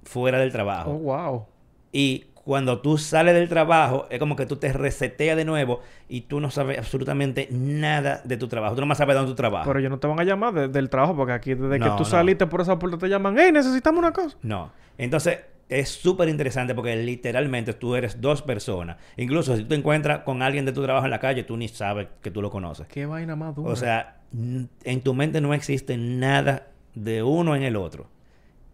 [0.07, 0.91] fuera del trabajo.
[0.91, 1.45] Oh, wow.
[1.91, 6.21] Y cuando tú sales del trabajo, es como que tú te reseteas de nuevo y
[6.21, 8.73] tú no sabes absolutamente nada de tu trabajo.
[8.75, 9.67] Tú no más sabes dónde tú trabajas.
[9.67, 11.99] Pero ellos no te van a llamar de- del trabajo porque aquí desde que tú
[11.99, 12.05] no.
[12.05, 14.37] saliste por esa puerta te llaman, ¡Hey, necesitamos una cosa!
[14.43, 14.71] No.
[14.97, 18.95] Entonces, es súper interesante porque literalmente tú eres dos personas.
[19.17, 21.67] Incluso si tú te encuentras con alguien de tu trabajo en la calle, tú ni
[21.67, 22.87] sabes que tú lo conoces.
[22.87, 23.69] ¡Qué vaina más dura!
[23.73, 28.07] O sea, en tu mente no existe nada de uno en el otro.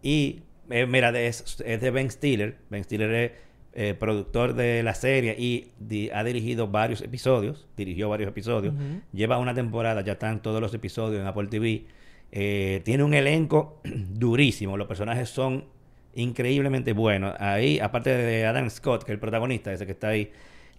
[0.00, 2.56] Y eh, mira, es, es de Ben Stiller.
[2.70, 3.32] Ben Stiller es
[3.74, 7.66] eh, productor de la serie y di- ha dirigido varios episodios.
[7.76, 8.74] Dirigió varios episodios.
[9.12, 11.84] Lleva una temporada, ya están todos los episodios en Apple TV.
[12.32, 14.76] Eh, tiene un elenco durísimo.
[14.76, 15.64] Los personajes son
[16.14, 17.34] increíblemente buenos.
[17.40, 20.30] Ahí, aparte de Adam Scott, que es el protagonista, ese que está ahí,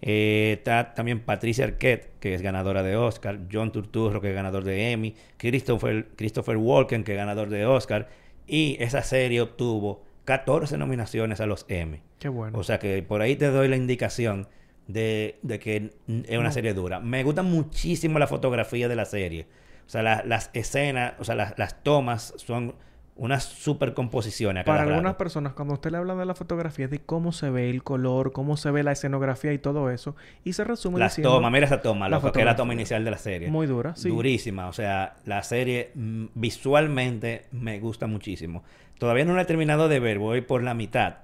[0.02, 4.64] eh, está también Patricia Arquette, que es ganadora de Oscar, John Turturro, que es ganador
[4.64, 8.08] de Emmy, Christopher, Christopher Walken, que es ganador de Oscar,
[8.46, 12.00] y esa serie obtuvo 14 nominaciones a los Emmy.
[12.18, 12.58] Qué bueno.
[12.58, 14.48] O sea que por ahí te doy la indicación
[14.86, 15.76] de, de que
[16.08, 16.52] es una No.
[16.52, 17.00] serie dura.
[17.00, 19.46] Me gusta muchísimo la fotografía de la serie.
[19.86, 22.74] O sea, la- las escenas, o sea, las, las tomas son
[23.16, 24.60] unas supercomposiciones.
[24.60, 27.48] a cada Para algunas personas, cuando usted le habla de la fotografía, de cómo se
[27.50, 31.12] ve el color, cómo se ve la escenografía y todo eso, y se resume Las
[31.12, 31.30] diciendo...
[31.34, 33.48] tomas, mira esa toma, la loco, que es la toma inicial de la serie.
[33.50, 34.08] Muy dura, sí.
[34.10, 34.68] Durísima.
[34.68, 38.62] O sea, la serie mm, visualmente me gusta muchísimo.
[38.98, 41.16] Todavía no la he terminado de ver, voy por la mitad.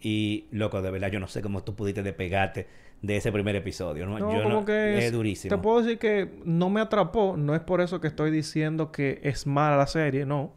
[0.00, 2.66] Y, loco, de verdad, yo no sé cómo tú pudiste despegarte
[3.02, 4.06] de ese primer episodio.
[4.06, 5.54] No, No, yo como no- que es, es- durísimo.
[5.54, 9.20] Te puedo decir que no me atrapó, no es por eso que estoy diciendo que
[9.22, 10.52] es mala la serie, no.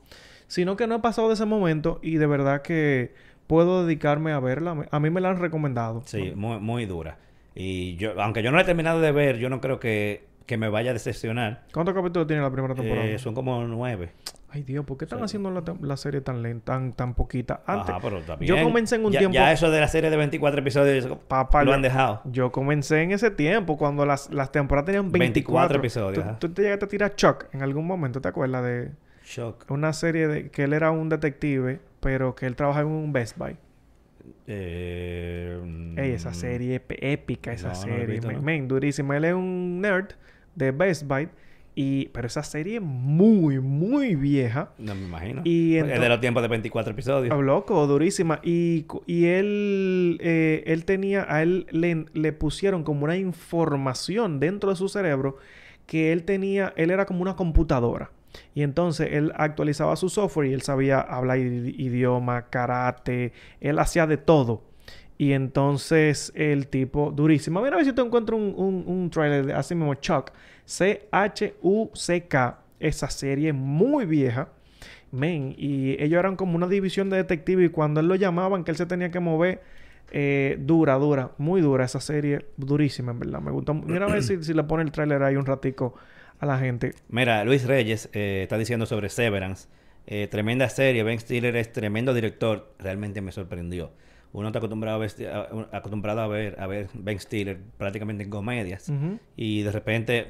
[0.51, 3.13] Sino que no he pasado de ese momento y de verdad que
[3.47, 4.85] puedo dedicarme a verla.
[4.91, 6.01] A mí me la han recomendado.
[6.05, 7.19] Sí, muy, muy dura.
[7.55, 10.57] Y yo, aunque yo no la he terminado de ver, yo no creo que, que
[10.57, 11.63] me vaya a decepcionar.
[11.71, 13.07] ¿Cuántos capítulos tiene la primera temporada?
[13.07, 14.11] Eh, son como nueve.
[14.49, 15.23] Ay, Dios, ¿por qué están Sí.
[15.23, 17.61] haciendo la, la serie tan lenta, tan, tan poquita?
[17.65, 19.35] Antes, Ajá, pero está yo comencé en un ya, tiempo...
[19.35, 22.23] Ya eso de la serie de 24 episodios Papá, lo han dejado.
[22.25, 26.53] Yo comencé en ese tiempo, cuando las, las temporadas tenían 24 24, episodios, ¿Tú, tú
[26.55, 28.91] te llegaste a tirar Chuck en algún momento, ¿te acuerdas de
[29.31, 29.65] Shock.
[29.69, 33.37] una serie de que él era un detective, pero que él trabajaba en un Best
[33.37, 33.55] Buy?
[34.47, 35.59] Eh,
[35.97, 38.67] Ey, esa mm, serie épica, esa No, no serie, visto, ¿no?
[38.67, 39.17] durísima.
[39.17, 40.09] Él es un nerd
[40.55, 41.29] de Best Buy,
[41.73, 44.71] y, pero esa serie es muy, muy vieja.
[44.77, 45.41] No me imagino.
[45.45, 47.33] Y es de los tiempos de 24 episodios.
[47.33, 48.41] Ah, loco, durísima.
[48.43, 54.69] Y, y él, eh, él tenía, a él le, le pusieron como una información dentro
[54.69, 55.37] de su cerebro
[55.85, 58.11] que él tenía, él era como una computadora.
[58.53, 64.07] Y entonces él actualizaba su software y él sabía hablar idi- idioma, karate, él hacía
[64.07, 64.63] de todo.
[65.17, 67.61] Y entonces el tipo, durísimo.
[67.61, 70.31] Mira a ver si tú encuentras un, un, un trailer de así mismo, Chuck.
[70.65, 72.57] C-H-U-C-K.
[72.79, 74.49] Esa serie muy vieja.
[75.11, 78.71] Men, y ellos eran como una división de detectives y cuando él lo llamaban, que
[78.71, 79.61] él se tenía que mover,
[80.11, 83.73] eh, dura, dura, muy dura esa serie, durísima en verdad, me gustó.
[83.73, 85.93] Mira a ver si, si le pone el tráiler ahí un ratico
[86.41, 86.93] a la gente.
[87.09, 89.67] Mira, Luis Reyes eh, está diciendo sobre Severance.
[90.07, 91.03] Eh, tremenda serie.
[91.03, 92.73] Ben Stiller es tremendo director.
[92.79, 93.91] Realmente me sorprendió.
[94.33, 98.29] Uno está acostumbrado a ver, a- acostumbrado a ver, a ver Ben Stiller prácticamente en
[98.29, 98.91] comedias.
[99.37, 100.27] Y de repente,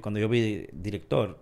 [0.00, 1.38] cuando yo vi director,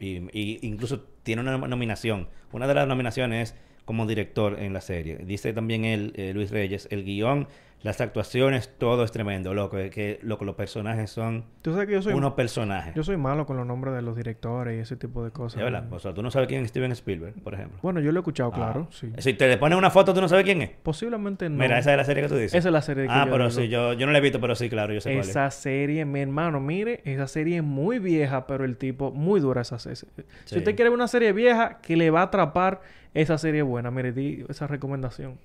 [0.00, 2.28] y, y incluso tiene una nominación.
[2.52, 5.18] Una de las nominaciones es como director en la serie.
[5.18, 7.46] Dice también él, eh, Luis Reyes, el guion,
[7.86, 9.78] las actuaciones, todo es tremendo, loco.
[9.78, 12.94] Es que, loco, los personajes son Tú sabes que yo soy, unos personajes.
[12.94, 15.62] yo soy malo con los nombres de los directores y ese tipo de cosas.
[15.62, 15.90] Verdad.
[15.92, 17.78] O sea, tú no sabes quién es Steven Spielberg, por ejemplo.
[17.82, 18.56] Bueno, yo lo he escuchado, Ah.
[18.56, 19.10] claro, sí.
[19.18, 20.70] Si te le pones una foto, tú no sabes quién es.
[20.82, 21.56] Posiblemente no.
[21.62, 22.54] Mira, esa es la serie que tú dices.
[22.54, 23.60] Esa es la serie que Ah, yo pero digo.
[23.62, 25.28] sí, yo, yo no la he visto, pero sí, claro, yo sé cuál es.
[25.30, 29.62] Esa serie, mi hermano, mire, esa serie es muy vieja, pero el tipo, muy dura
[29.62, 29.96] esa serie.
[30.44, 32.80] Si usted quiere ver una serie vieja que le va a atrapar,
[33.14, 33.90] esa serie buena.
[33.90, 35.38] Mire, di esa recomendación.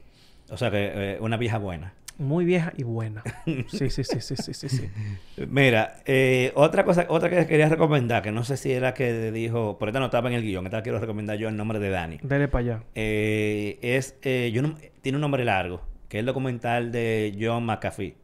[0.50, 1.94] O sea, que eh, una vieja buena.
[2.18, 3.24] Muy vieja y buena.
[3.46, 4.90] Sí, sí, sí, sí, sí, sí, sí.
[5.50, 9.78] Mira, eh, otra cosa, otra que quería recomendar, que no sé si era que dijo,
[9.80, 12.20] por esta no estaba en el guion, esta quiero recomendar yo en nombre de Dani.
[12.22, 12.84] Dele para allá.
[12.96, 17.66] Eh, es, eh, yo no- tiene un nombre largo, que es el documental de John
[17.66, 18.16] McAfee.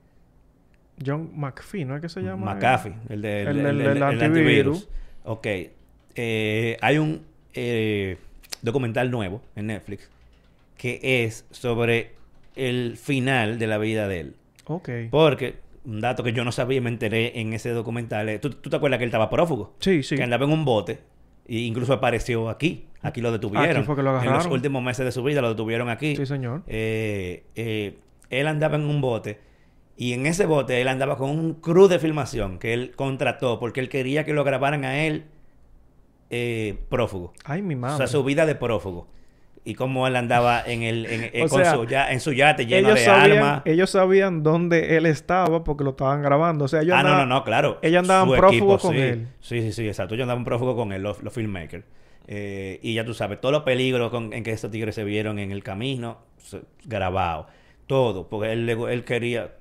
[1.05, 2.53] John McPhee, ¿no es que se llama?
[2.55, 4.87] McAfee, el de- El el- el- el antivirus.
[5.23, 5.47] Ok.
[6.15, 7.23] Eh, hay un
[8.61, 10.09] documental nuevo en Netflix
[10.77, 12.11] que es sobre
[12.57, 14.35] el final de la vida de él.
[14.65, 14.89] Ok.
[15.09, 18.69] Porque, un dato que yo no sabía y me enteré en ese documental, ¿tú, tú
[18.69, 19.75] te acuerdas que él estaba prófugo?
[19.79, 20.15] Sí, sí.
[20.15, 20.99] Que andaba en un bote
[21.47, 22.85] e incluso apareció aquí.
[23.01, 23.77] Aquí lo detuvieron.
[23.77, 24.51] Aquí fue que lo En los agarraron.
[24.51, 26.15] últimos meses de su vida lo detuvieron aquí.
[26.15, 26.63] Sí, señor.
[26.67, 27.97] Eh, eh,
[28.29, 29.39] él andaba en un bote
[29.95, 33.79] y en ese bote él andaba con un crew de filmación que él contrató porque
[33.79, 35.25] él quería que lo grabaran a él
[36.29, 37.33] eh, prófugo.
[37.45, 37.97] Ay, mi O madre.
[37.97, 39.07] sea, su vida de prófugo.
[39.69, 42.31] Y cómo él andaba en el en, eh, O con sea, su, ya, en su
[42.31, 43.61] yate lleno de sabían, armas.
[43.65, 46.65] ellos sabían dónde él estaba porque lo estaban grabando.
[46.65, 47.79] O sea, ellos Ah, no, andaban- no, no, claro.
[47.81, 49.01] ellos andaban prófugos con sí.
[49.01, 49.27] él.
[49.41, 50.15] Sí, sí, sí, exacto.
[50.15, 51.83] Ellos andaban prófugos con él, los, los filmmakers.
[52.29, 55.37] Eh, y ya tú sabes, todos los peligros con- en que estos tigres se vieron
[55.39, 56.19] en el camino,
[56.85, 57.47] grabado.
[57.87, 58.29] Todo.
[58.29, 59.51] Porque él, él quería...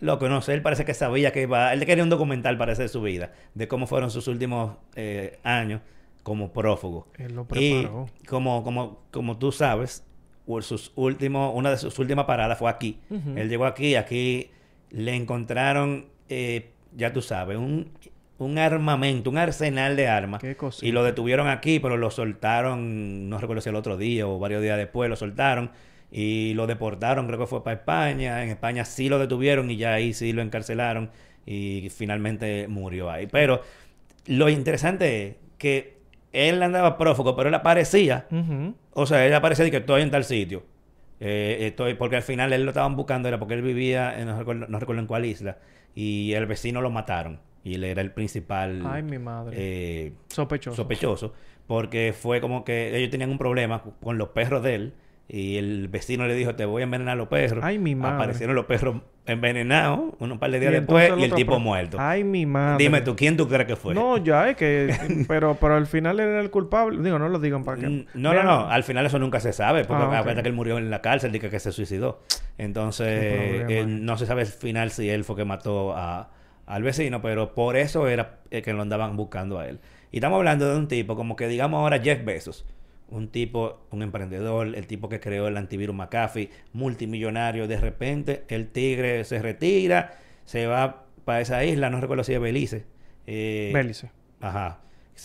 [0.00, 1.72] Loco, no sé, él parece que sabía que iba...
[1.72, 3.32] Él quería un documental para hacer su vida.
[3.54, 5.80] De cómo fueron sus últimos eh, años
[6.26, 7.06] como prófugo.
[7.18, 8.06] Él lo Y preparó.
[8.26, 10.04] como, como, como tú sabes,
[10.62, 12.98] sus últimos, una de sus últimas paradas fue aquí.
[13.36, 14.50] Él llegó aquí, aquí
[14.90, 17.92] le encontraron, eh, ya tú sabes, un,
[18.38, 20.40] un armamento, un arsenal de armas.
[20.40, 20.56] Qué.
[20.82, 24.62] Y lo detuvieron aquí, pero lo soltaron, no recuerdo si el otro día o varios
[24.62, 25.70] días después, lo soltaron
[26.10, 28.42] y lo deportaron, creo que fue para España.
[28.42, 31.08] En España sí lo detuvieron y ya ahí sí lo encarcelaron
[31.46, 33.28] y finalmente murió ahí.
[33.28, 33.62] Pero
[34.26, 35.95] lo interesante es que
[36.36, 38.26] él andaba prófugo, pero él aparecía
[38.92, 40.64] o sea, él aparecía de que estoy en tal sitio.
[41.18, 44.38] Eh, estoy, porque al final él lo estaban buscando, era porque él vivía, en- no
[44.38, 45.58] recuerdo, no recuerdo en cuál isla,
[45.94, 47.40] y el vecino lo mataron.
[47.64, 49.56] Y él era el principal Ay, mi madre.
[49.58, 50.76] eh, Sospechoso.
[50.76, 51.32] sospechoso,
[51.66, 54.92] porque fue como que ellos tenían un problema con los perros de él,
[55.28, 57.64] y el vecino le dijo, te voy a envenenar los perros.
[57.64, 58.14] Ay, mi madre.
[58.14, 61.96] Aparecieron los perros envenenados, un par de días después, y el tipo pro- muerto.
[62.00, 62.84] Ay, mi madre.
[62.84, 63.92] Dime tú, ¿quién tú crees que fue?
[63.92, 64.94] No, ya es que...
[65.28, 67.02] pero, pero al final él era el culpable.
[67.02, 68.06] Digo, no lo digan para que...
[68.14, 68.68] No, no, no.
[68.70, 69.84] Al final eso nunca se sabe.
[69.84, 70.14] Porque Ah, ok.
[70.14, 72.20] acuérdate que él murió en la cárcel y que, que se suicidó.
[72.58, 73.08] Entonces,
[73.68, 76.30] eh, no se sabe al final si él fue que mató a,
[76.66, 79.80] al vecino, pero por eso era eh, que lo andaban buscando a él.
[80.12, 82.64] Y estamos hablando de un tipo, como que digamos ahora Jeff Bezos.
[83.08, 87.68] Un tipo, un emprendedor, el tipo que creó el antivirus McAfee, multimillonario.
[87.68, 92.40] De repente, el tigre se retira, se va para esa isla, no recuerdo si es
[92.40, 92.84] Belice.
[93.26, 94.10] Eh, Bélice.
[94.40, 94.80] Ajá.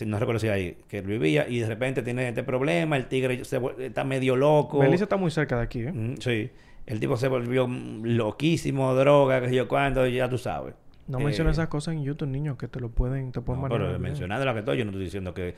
[0.05, 3.59] No recuerdo si ahí que vivía y de repente tiene este problema, el tigre se
[3.79, 4.79] está medio loco.
[4.79, 5.91] Belice está muy cerca de aquí, ¿eh?
[5.91, 6.49] Mm, sí.
[6.85, 10.75] El tipo se volvió loquísimo, droga, que yo cuándo, ya tú sabes.
[11.07, 13.31] No Eh, menciones esas cosas en YouTube, niño, que te lo pueden...
[13.31, 15.55] Te pueden no, banear pero mencionando lo que estoy, yo no estoy diciendo que,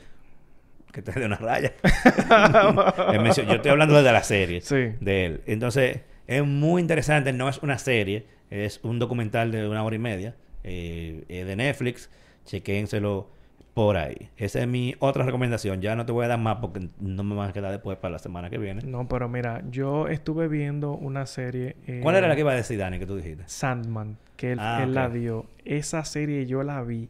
[0.94, 1.72] que te dé una raya.
[3.46, 4.92] Yo estoy hablando de la serie Sí.
[5.00, 5.40] de él.
[5.46, 9.98] Entonces, es muy interesante, no es una serie, es un documental de una hora y
[9.98, 12.10] media eh, de Netflix.
[12.46, 13.28] Chequénselo
[13.74, 14.30] por ahí.
[14.36, 15.80] Esa es mi otra recomendación.
[15.80, 18.12] Ya no te voy a dar más porque no me van a quedar después para
[18.12, 18.82] la semana que viene.
[18.86, 21.74] No, pero mira, yo estuve viendo una serie...
[21.88, 23.42] eh, ¿Cuál era la que iba a decir, Dani, que tú dijiste?
[23.46, 25.46] Sandman, que él, Ah, él la dio.
[25.64, 27.08] Esa serie yo la vi.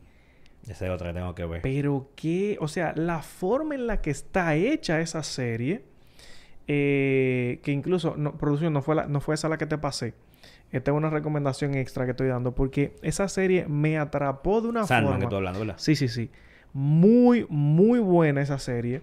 [0.69, 1.63] Esa es otra que tengo que ver.
[1.63, 5.83] Pero que, o sea, la forma en la que está hecha esa serie,
[6.67, 10.15] eh, que incluso, no, producción, no fue, la- no fue esa la que te pasé.
[10.73, 14.85] Esta es una recomendación extra que estoy dando, porque esa serie me atrapó de una
[14.87, 15.29] Sandman que forma.
[15.31, 15.75] tú hablando, ¿verdad?
[15.79, 16.31] Sí, sí, sí.
[16.73, 19.03] Muy, muy buena esa serie.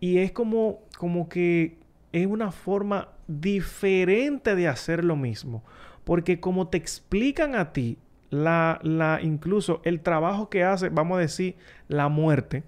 [0.00, 1.76] Y es como, como que
[2.12, 5.62] es una forma diferente de hacer lo mismo.
[6.02, 7.98] Porque como te explican a ti,
[8.34, 11.56] la, la, incluso el trabajo que hace, vamos a decir,
[11.88, 12.64] la muerte,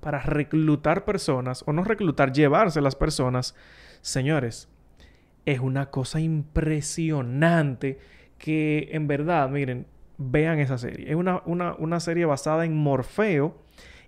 [0.00, 3.54] para reclutar personas, o no reclutar, llevarse las personas,
[4.02, 4.68] señores,
[5.46, 7.98] es una cosa impresionante
[8.38, 9.86] que en verdad, miren,
[10.18, 11.10] vean esa serie.
[11.10, 13.56] Es una, una, una serie basada en Morfeo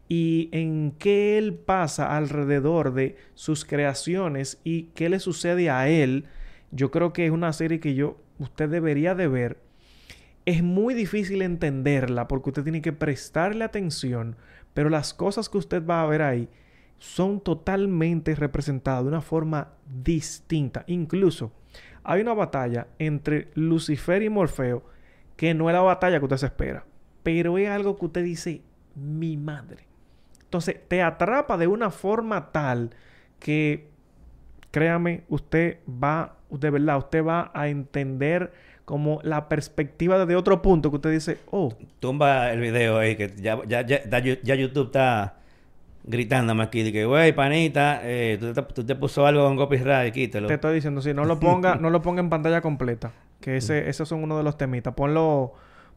[0.08, 6.26] y en qué él pasa alrededor de sus creaciones y qué le sucede a él.
[6.70, 9.65] Yo creo que es una serie que yo, usted debería de ver.
[10.46, 14.36] Es muy difícil entenderla porque usted tiene que prestarle atención,
[14.74, 16.48] pero las cosas que usted va a ver ahí
[16.98, 20.84] son totalmente representadas de una forma distinta.
[20.86, 21.52] Incluso
[22.04, 24.84] hay una batalla entre Lucifer y Morfeo
[25.36, 26.86] que no es la batalla que usted se espera,
[27.22, 28.62] pero es algo que usted dice,
[28.94, 29.86] mi madre.
[30.44, 32.90] Entonces te atrapa de una forma tal
[33.40, 33.90] que,
[34.70, 38.52] créame, usted va, de verdad, usted va a entender
[38.86, 43.34] como la perspectiva desde otro punto que usted dice, oh, Tumba el video ahí, que
[43.36, 45.34] ya, ya, ya, ya, YouTube está
[46.04, 50.14] gritándome aquí de que, güey, panita, eh, tú, te, tú te puso algo con copyright,
[50.14, 50.46] quítalo.
[50.46, 53.90] te estoy diciendo, si no lo ponga, no lo ponga en pantalla completa, que ese,
[53.90, 54.94] esos son uno de los temitas.
[54.94, 55.54] Ponlo,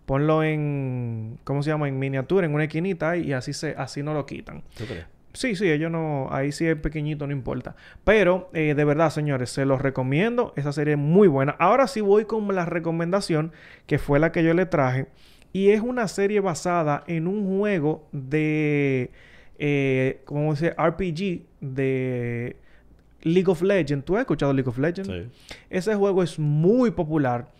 [0.07, 1.87] ponlo en, ¿cómo se llama?
[1.87, 4.63] En miniatura, en una esquinita y así se, así no lo quitan.
[4.75, 5.05] ¿Tú crees?
[5.33, 7.75] Sí, sí, ellos no, ahí sí es pequeñito, no importa.
[8.03, 10.53] Pero eh, de verdad, señores, se los recomiendo.
[10.55, 11.55] Esa serie es muy buena.
[11.59, 13.51] Ahora sí voy con la recomendación
[13.85, 15.07] que fue la que yo le traje.
[15.53, 19.11] Y es una serie basada en un juego de,
[19.57, 20.75] eh, ¿cómo se dice?
[20.81, 22.55] RPG de
[23.21, 24.05] League of Legends.
[24.05, 25.09] ¿Tú has escuchado League of Legends?
[25.09, 25.53] Sí.
[25.69, 27.51] Ese juego es muy popular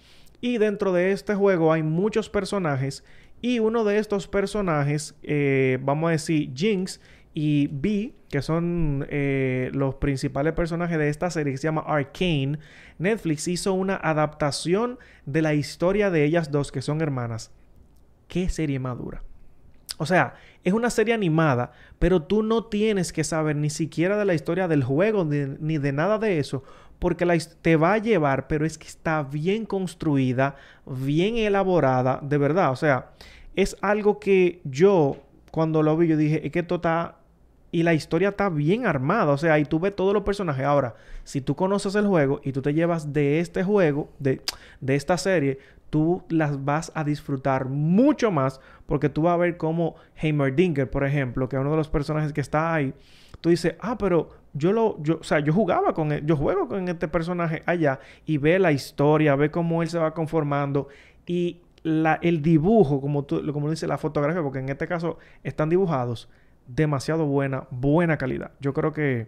[0.42, 3.04] y dentro de este juego hay muchos personajes
[3.42, 7.00] y uno de estos personajes, eh, vamos a decir Jinx
[7.34, 12.60] y B, que son eh, los principales personajes de esta serie que se llama Arcane,
[12.98, 17.52] Netflix hizo una adaptación de la historia de ellas dos que son hermanas.
[18.28, 19.24] ¿Qué serie madura?
[19.98, 24.26] O sea, es una serie animada, pero tú no tienes que saber ni siquiera de
[24.26, 26.64] la historia del juego ni, de nada de eso,
[27.00, 32.38] porque la te va a llevar, pero es que está bien construida, bien elaborada, de
[32.38, 32.72] verdad.
[32.72, 33.12] O sea,
[33.56, 35.18] es algo que yo,
[35.52, 36.82] cuando lo vi, yo dije, es que esto.
[37.72, 40.66] Y la historia está bien armada, o sea, y tú ves todos los personajes.
[40.66, 44.42] Ahora, si tú conoces el juego y tú te llevas de este juego, de,
[44.82, 49.58] de esta serie, tú las vas a disfrutar mucho más porque tú vas a ver
[49.58, 52.94] como Heimerdinger, por ejemplo, que es uno de los personajes que está ahí,
[53.42, 56.68] tú dices, ah, pero yo lo, yo, o sea, yo jugaba con él, yo juego
[56.68, 60.88] con este personaje allá y ve la historia, ve cómo él se va conformando
[61.26, 65.70] y la, el dibujo, como tú, como dice la fotografía, porque en este caso están
[65.70, 66.30] dibujados,
[66.70, 68.52] demasiado buena, buena calidad.
[68.60, 69.28] Yo creo que,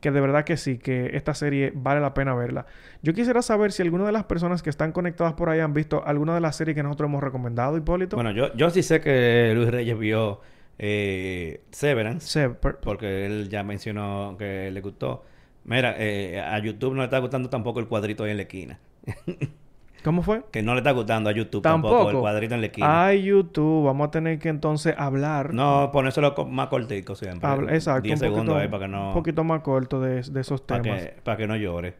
[0.00, 2.66] que de verdad que sí, que esta serie vale la pena verla.
[3.02, 6.04] Yo quisiera saber si alguna de las personas que están conectadas por ahí han visto
[6.06, 8.16] alguna de las series que nosotros hemos recomendado, Hipólito.
[8.16, 10.40] Bueno, yo, yo sí sé que Luis Reyes vio
[10.78, 15.24] eh, Severance, porque él ya mencionó que le gustó.
[15.64, 18.78] Mira, eh, a YouTube no le está gustando tampoco el cuadrito ahí en la esquina.
[20.04, 20.42] ¿Cómo fue?
[20.52, 22.10] Que no le está gustando a YouTube tampoco, Tampoco.
[22.10, 23.06] el cuadrito en la esquina.
[23.06, 25.54] Ay, YouTube, vamos a tener que entonces hablar.
[25.54, 27.48] No, ponérselo más cortico siempre.
[27.48, 29.08] Habla- exacto, 10 un segundos poquito, ahí para que no...
[29.08, 31.02] un poquito más corto de, de esos para temas.
[31.02, 31.94] que, para que no llore.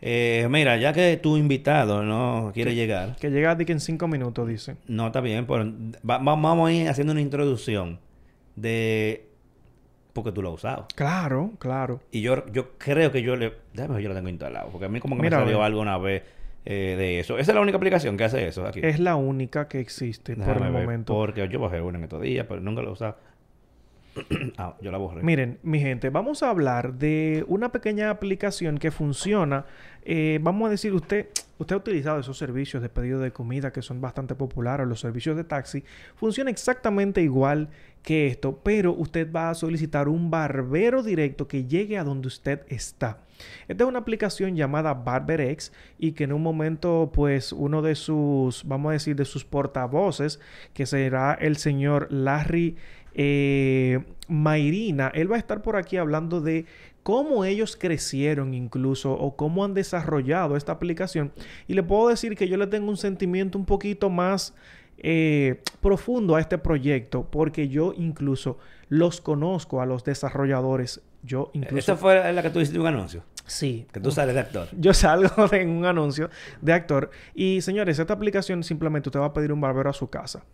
[0.00, 4.08] Eh, mira, ya que tu invitado no quiere llegar, Que llega de que en cinco
[4.08, 4.76] minutos, dice.
[4.88, 5.64] no está bien, pero
[6.08, 7.98] va- va- vamos a ir haciendo una introducción
[8.56, 9.26] de...
[10.12, 10.86] Porque tú lo has usado.
[10.96, 12.00] Claro, claro.
[12.10, 13.52] Y yo, yo creo que yo le...
[13.74, 14.70] Déjame yo lo tengo instalado.
[14.70, 16.22] Porque a mí como que Mira, me salió algo una vez
[16.64, 17.38] eh, de eso.
[17.38, 18.80] Esa es la única aplicación que hace eso aquí.
[18.82, 21.14] Es la única que existe por el ver, momento.
[21.14, 23.16] Porque yo bajé una en estos días, pero nunca lo usado.
[24.58, 25.22] ah, yo la borré.
[25.22, 29.64] Miren, mi gente, vamos a hablar de una pequeña aplicación que funciona.
[30.02, 33.82] eh, vamos a decir, usted, usted ha utilizado esos servicios de pedido de comida que
[33.82, 35.84] son bastante populares, los servicios de taxi.
[36.16, 37.68] Funciona exactamente igual
[38.02, 42.62] que esto, pero usted va a solicitar un barbero directo que llegue a donde usted
[42.68, 43.18] está.
[43.68, 48.64] Esta es una aplicación llamada BarberX y que en un momento, pues, uno de sus,
[48.64, 50.40] vamos a decir, de sus portavoces,
[50.74, 52.76] que será el señor Larry
[53.14, 56.66] eh, Mayrina, él va a estar por aquí hablando de
[57.02, 61.32] cómo ellos crecieron incluso o cómo han desarrollado esta aplicación.
[61.66, 64.54] Y le puedo decir que yo le tengo un sentimiento un poquito más
[64.98, 71.00] eh, profundo a este proyecto porque yo incluso los conozco a los desarrolladores.
[71.22, 71.78] Yo incluso...
[71.78, 73.22] Esa fue la que tú hiciste un anuncio.
[73.50, 73.86] Sí.
[73.92, 74.68] Que tú sales de actor.
[74.78, 77.10] Yo salgo de un anuncio de actor.
[77.34, 80.44] Y señores, esta aplicación simplemente usted va a pedir un barbero a su casa.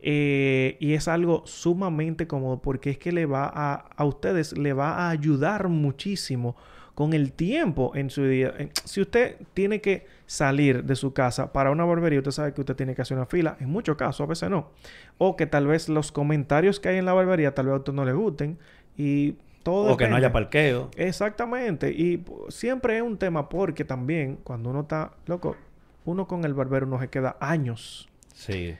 [0.00, 4.72] Eh, y es algo sumamente cómodo porque es que le va a, a ustedes, le
[4.72, 6.56] va a ayudar muchísimo
[6.94, 8.54] con el tiempo en su día.
[8.58, 12.62] En- Si usted tiene que salir de su casa para una barbería, usted sabe que
[12.62, 13.56] usted tiene que hacer una fila.
[13.60, 14.70] En muchos casos, a veces no.
[15.18, 17.92] O que tal vez los comentarios que hay en la barbería tal vez a usted
[17.92, 18.58] no le gusten.
[18.96, 19.34] Y
[19.66, 20.92] todo O que no haya parqueo.
[20.96, 21.90] Exactamente.
[21.90, 25.56] Y siempre es un tema porque también cuando uno está, loco,
[26.04, 28.08] uno con el barbero no se queda años.
[28.32, 28.76] Sí.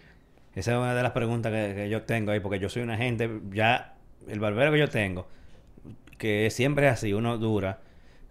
[0.55, 2.96] Esa es una de las preguntas que, que yo tengo ahí, porque yo soy una
[2.96, 3.94] gente, ya,
[4.29, 5.27] el barbero que yo tengo,
[6.18, 7.81] que siempre es así, uno dura.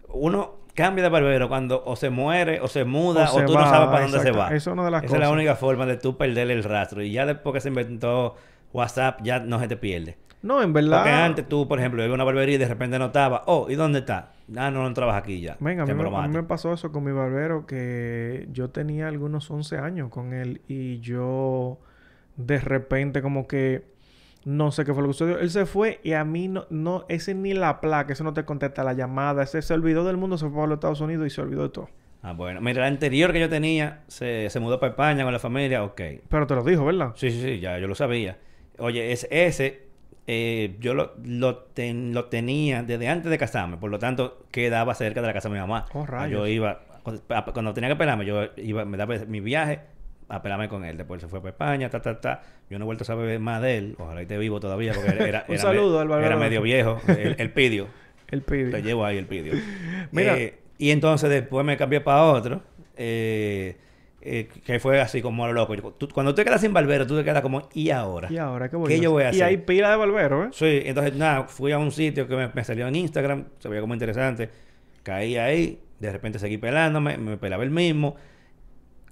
[0.08, 3.68] Uno cambia de barbero cuando o se muere, o se muda, o, se tú no
[3.68, 4.46] sabes para dónde se va.
[4.46, 7.02] Esa es una de las Esa es la única forma de tú perderle el rastro.
[7.02, 8.34] Y ya después que se inventó
[8.72, 10.16] WhatsApp, ya no se te pierde.
[10.46, 10.98] No, en verdad.
[10.98, 13.42] Porque antes tú, por ejemplo, ibas a una barbería y de repente no estaba.
[13.46, 14.32] Oh, ¿y dónde está?
[14.56, 15.56] Ah, no, no trabajas aquí ya.
[15.58, 19.08] Venga, a mí, me, a mí me pasó eso con mi barbero que yo tenía
[19.08, 21.78] algunos 11 años con él y yo
[22.36, 23.96] de repente como que
[24.44, 25.38] no sé qué fue lo que sucedió.
[25.40, 28.44] Él se fue y a mí no, no, ese ni la placa, ese no te
[28.44, 31.30] contesta la llamada, ese se olvidó del mundo, se fue a los Estados Unidos y
[31.30, 31.88] se olvidó de todo.
[32.22, 32.60] Ah, bueno.
[32.60, 36.00] Mira, la anterior que yo tenía se, se mudó para España con la familia, ok.
[36.28, 37.12] Pero te lo dijo, ¿verdad?
[37.16, 38.38] Sí, sí, sí, ya yo lo sabía.
[38.78, 39.85] Oye, es, ese
[40.26, 44.94] eh, yo lo, lo, ten- lo tenía desde antes de casarme, por lo tanto quedaba
[44.94, 45.86] cerca de la casa de mi mamá.
[45.92, 46.26] Oh, Ah.
[46.28, 49.80] Yo iba, cuando, a- cuando tenía que pelarme, yo iba, me daba mi viaje
[50.28, 50.96] a pelarme con él.
[50.96, 52.42] Después se fue para España, ta, ta, ta.
[52.68, 53.94] Yo no he vuelto a saber más de él.
[53.98, 57.00] Ojalá esté vivo todavía, porque era, era, Un era saludo me- era medio viejo.
[57.06, 57.86] El, el pidio.
[58.28, 58.70] Él pide.
[58.72, 59.52] Te llevo ahí el pidio.
[60.10, 60.36] Mira.
[60.36, 62.60] Eh, y entonces después me cambié para otro.
[62.96, 63.76] eh,
[64.26, 65.76] eh, que fue así como a lo loco.
[65.94, 68.28] Tú- cuando tú te quedas sin barbero, tú te quedas como, ¿y ahora?
[68.30, 69.44] ¿Y ahora qué voy ¿Qué a yo voy a Y hacer?
[69.44, 70.48] hay pila de barbero, ¿eh?
[70.52, 73.80] Sí, entonces nada, fui a un sitio que me, me salió en Instagram, se veía
[73.80, 74.50] como interesante.
[75.02, 78.16] Caí ahí, de repente seguí pelándome, me pelaba el mismo.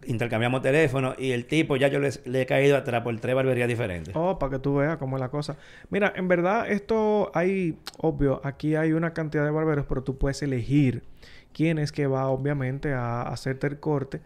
[0.06, 3.66] Intercambiamos teléfono y el tipo ya yo le, le he caído atrás por tres barberías
[3.68, 4.14] diferentes.
[4.14, 5.56] Oh, para que tú veas cómo es la cosa.
[5.88, 10.42] Mira, en verdad esto hay, obvio, aquí hay una cantidad de barberos, pero tú puedes
[10.42, 11.04] elegir
[11.54, 14.20] quién es que va, obviamente, a hacerte el corte.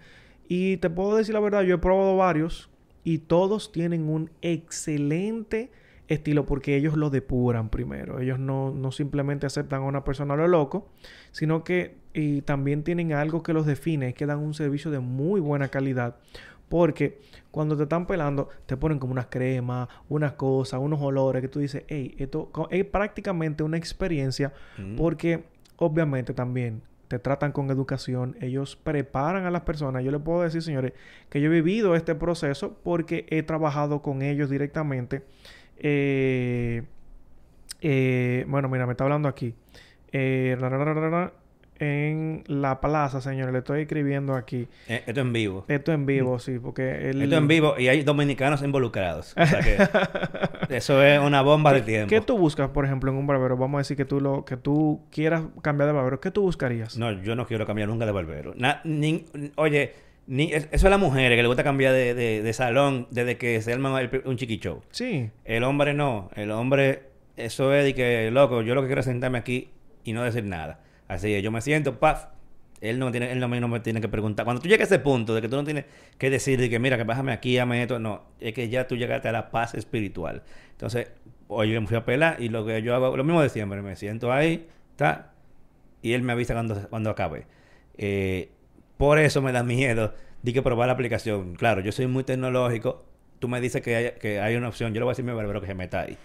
[0.49, 2.71] Y te puedo decir la verdad, yo he probado varios
[3.05, 5.71] y todos tienen un excelente
[6.09, 8.19] estilo porque ellos lo depuran primero.
[8.19, 10.89] Ellos no, no simplemente aceptan a una persona a lo loco,
[11.33, 14.99] sino que y también tienen algo que los define, es que dan un servicio de
[15.01, 16.17] muy buena calidad.
[16.69, 17.21] Porque
[17.51, 21.61] cuando te están pelando, te ponen como unas cremas, unas cosas, unos olores que tú
[21.61, 24.97] dices, hey, esto es prácticamente una experiencia Mm.
[24.97, 25.45] porque
[25.77, 30.05] obviamente también te tratan con educación, ellos preparan a las personas.
[30.05, 30.93] Yo les puedo decir, señores,
[31.31, 35.25] que yo he vivido este proceso porque he trabajado con ellos directamente.
[35.79, 36.83] Eh,
[37.81, 39.55] eh, bueno, mira, me está hablando aquí.
[40.13, 40.57] Eh,
[41.79, 43.53] en la plaza, señores.
[43.53, 44.67] Le estoy escribiendo aquí.
[44.89, 45.65] Eh, esto en vivo.
[45.69, 47.23] Esto en vivo, sí, porque el...
[47.23, 49.35] Esto en vivo y hay dominicanos involucrados.
[49.37, 49.77] O sea que
[50.77, 52.09] eso es una bomba de tiempo.
[52.09, 53.57] ¿Qué tú buscas, por ejemplo, en un barbero?
[53.57, 56.21] Vamos a decir que tú lo que tú quieras cambiar de barbero.
[56.21, 56.97] ¿Qué tú buscarías?
[56.97, 58.55] No, yo no quiero cambiar nunca de barbero.
[58.57, 59.25] Na- ni-
[59.57, 59.93] oye,
[60.27, 63.37] ni, es- eso es la mujer que le gusta cambiar de, de- de salón desde
[63.39, 64.83] que se arma el- un chiqui show.
[64.91, 65.31] Sí.
[65.45, 66.31] El hombre no.
[66.35, 67.03] El hombre,
[67.37, 69.71] eso es de que, loco, yo lo que quiero es sentarme aquí
[70.05, 70.81] y no decir nada.
[71.09, 72.27] Así es, yo me siento, paf.
[72.81, 74.45] Él no tiene, él no, me- no me tiene que preguntar.
[74.45, 75.85] Cuando tú llegas a ese punto de que tú no tienes
[76.17, 78.97] que decir de que mira, que bájame aquí, dame esto, no, es que ya tú
[78.97, 80.43] llegaste a la paz espiritual.
[80.71, 81.11] Entonces,
[81.49, 83.97] yo me fui a pelar y lo que yo hago, lo mismo de siempre, me
[83.97, 85.33] siento ahí, está,
[86.03, 87.47] y él me avisa cuando, cuando acabe.
[87.97, 88.51] Eh,
[88.97, 91.55] por eso me da miedo de que probar la aplicación.
[91.57, 93.05] Claro, yo soy muy tecnológico.
[93.41, 94.93] Tú me dices que hay, que hay una opción.
[94.95, 96.17] Yo le voy a decir a mi barbero que se meta ahí.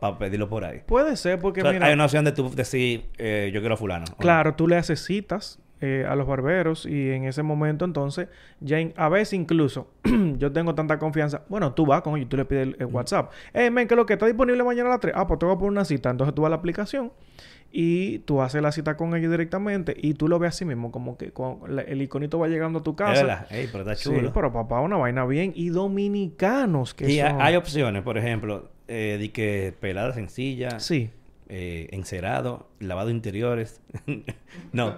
[0.00, 0.80] Para pedirlo por ahí.
[0.86, 1.86] Puede ser porque, O sea, mira...
[1.86, 4.04] hay una opción de tú decir, eh, yo quiero a fulano.
[4.18, 8.28] Claro, tú le haces citas eh, a los barberos y en ese momento entonces,
[8.60, 9.88] ya in- a veces incluso,
[10.38, 13.30] yo tengo tanta confianza, bueno, tú vas con ellos, tú le pides el, el WhatsApp,
[13.52, 15.54] eh, men, que lo que está disponible mañana a las 3, ah, pues te voy
[15.54, 17.12] a poner una cita, entonces tú vas a la aplicación
[17.70, 21.16] y tú haces la cita con ellos directamente y tú lo ves así mismo, como
[21.18, 23.46] que con la- el iconito va llegando a tu casa.
[23.50, 24.32] Ey, pero está Sí, chulo.
[24.32, 25.52] pero papá, una vaina bien.
[25.56, 27.40] Y dominicanos que y son.
[27.42, 31.10] hay opciones, por ejemplo, eh, de que pelada sencilla, Sí.
[31.48, 33.80] eh, encerado, lavado de interiores.
[34.72, 34.96] no,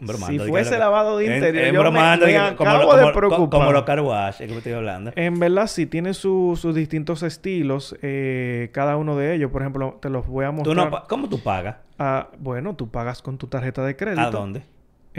[0.00, 0.26] bromando.
[0.26, 3.06] Si que fuese lavado de en- interior, en me- bromando, me que- como, acabo lo-
[3.06, 3.48] de preocupar.
[3.60, 5.12] como los car wash, es que me estoy hablando.
[5.16, 9.50] En verdad, sí, tiene su- sus distintos estilos, eh, cada uno de ellos.
[9.50, 10.90] Por ejemplo, te los voy a ¿Tú mostrar.
[10.90, 11.76] no ¿Cómo tú pagas?
[11.98, 14.22] Ah, bueno, tú pagas con tu tarjeta de crédito.
[14.22, 14.62] ¿A dónde?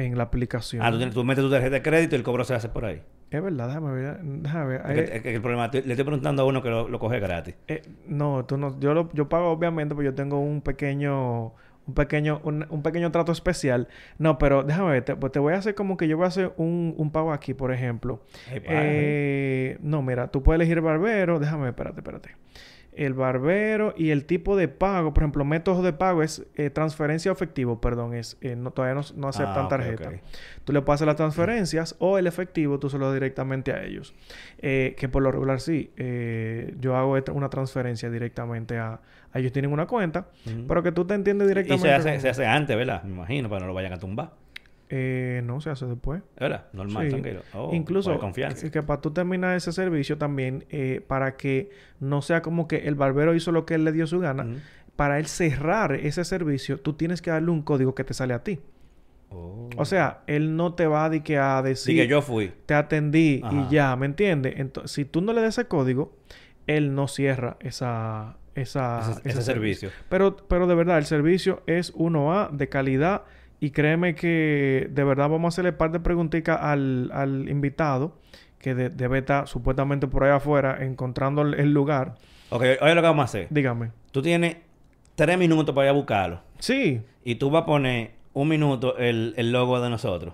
[0.06, 0.82] En la aplicación.
[0.84, 2.86] Ah, tú, tienes- tú metes tu tarjeta de crédito y el cobro se hace por
[2.86, 3.02] ahí.
[3.32, 4.20] Es verdad, déjame ver.
[4.24, 4.82] Déjame ver.
[4.82, 7.00] Es que- Eh, es que el problema, le estoy preguntando a uno que lo, lo
[7.00, 7.56] coge gratis.
[7.68, 8.80] eh, no, tú no.
[8.80, 11.54] Yo, lo, yo pago obviamente porque yo tengo un pequeño...
[11.88, 13.88] Un pequeño, un, un pequeño trato especial.
[14.20, 15.04] No, pero déjame ver.
[15.06, 17.34] Te, pues te voy a hacer como que yo voy a hacer un, un pago
[17.34, 18.22] aquí, por ejemplo.
[18.52, 21.39] Eh, no, mira, tú puedes elegir barbero.
[21.39, 22.36] Déjame, ver, espérate, espérate.
[23.00, 27.32] El barbero y el tipo de pago, por ejemplo, método de pago es eh, transferencia
[27.32, 30.10] o efectivo, perdón, es eh, no, todavía no, no aceptan Ah, ok, tarjeta.
[30.10, 30.16] ok.
[30.66, 34.14] Tú le pasas las transferencias o el efectivo, tú se lo das directamente a ellos.
[34.58, 39.00] Eh, que por lo regular sí, eh, yo hago una transferencia directamente a,
[39.32, 40.28] a ellos tienen una cuenta,
[40.68, 41.88] pero que tú te entiendes Y directamente.
[41.88, 43.04] se hace, con- se hace antes, ¿verdad?
[43.04, 44.32] Me imagino, para que no lo vayan a tumbar.
[44.92, 46.22] Eh, no, se hace después.
[46.40, 46.66] ¿Verdad?
[46.74, 47.10] Normal, Sí.
[47.12, 47.42] tranquilo.
[47.54, 48.64] Oh, Incluso confianza.
[48.66, 51.70] que, que para tú terminar ese servicio también, eh, para que
[52.00, 54.48] no sea como que el barbero hizo lo que él le dio su gana,
[54.96, 58.44] para él cerrar ese servicio, tú tienes que darle un código que te sale a
[58.44, 58.60] ti.
[59.30, 59.70] Oh.
[59.78, 62.52] O sea, él no te va a, di que a decir, Sí, que yo fui.
[62.66, 63.56] te atendí Ajá.
[63.70, 64.56] y ya, ¿me entiendes?
[64.58, 66.18] Entonces, si tú no le das ese código,
[66.66, 69.92] él no cierra esa, esa, ese, ese servicio.
[70.10, 73.22] Pero, pero de verdad, el servicio es 1A de calidad.
[73.60, 78.18] Y créeme que de verdad vamos a hacerle par de preguntitas al, al invitado
[78.57, 82.16] que de- debe estar supuestamente por ahí afuera encontrando el, el lugar.
[82.51, 83.47] Ok, oye lo que vamos a hacer.
[83.49, 83.91] Dígame.
[84.12, 84.57] Tú tienes
[85.16, 86.41] tres minutos para ir a buscarlo.
[86.60, 87.01] Sí.
[87.24, 90.34] Y tú vas a poner un minuto el, el logo de nosotros.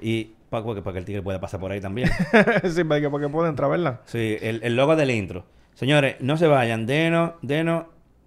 [0.00, 2.08] Y para, para que el tigre pueda pasar por ahí también.
[2.70, 4.00] sí, para que, para que pueda entrar, ¿verdad?
[4.04, 5.44] sí, el, el logo del intro.
[5.74, 6.86] Señores, no se vayan.
[6.86, 7.84] Denos, denos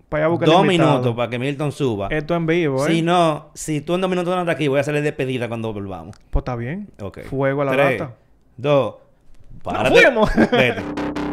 [0.09, 2.07] Para allá a buscar el dos minutos para que Milton suba.
[2.09, 2.91] Esto en vivo, ¿eh?
[2.91, 5.73] Si no, si tú en dos minutos no estás aquí, voy a hacerle despedida cuando
[5.73, 6.15] volvamos.
[6.29, 6.89] Pues está bien.
[7.01, 7.23] Ok.
[7.23, 8.15] Fuego a la Tres, lata.
[8.55, 8.95] Dos.
[9.65, 10.29] ¡Nos fuimos!
[10.51, 10.81] Vete.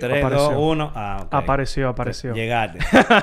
[0.00, 0.50] 3, Apareció.
[0.50, 0.92] 2, 1.
[0.94, 1.26] Ah.
[1.30, 2.34] Apareció, apareció.
[2.34, 2.78] Llegaste.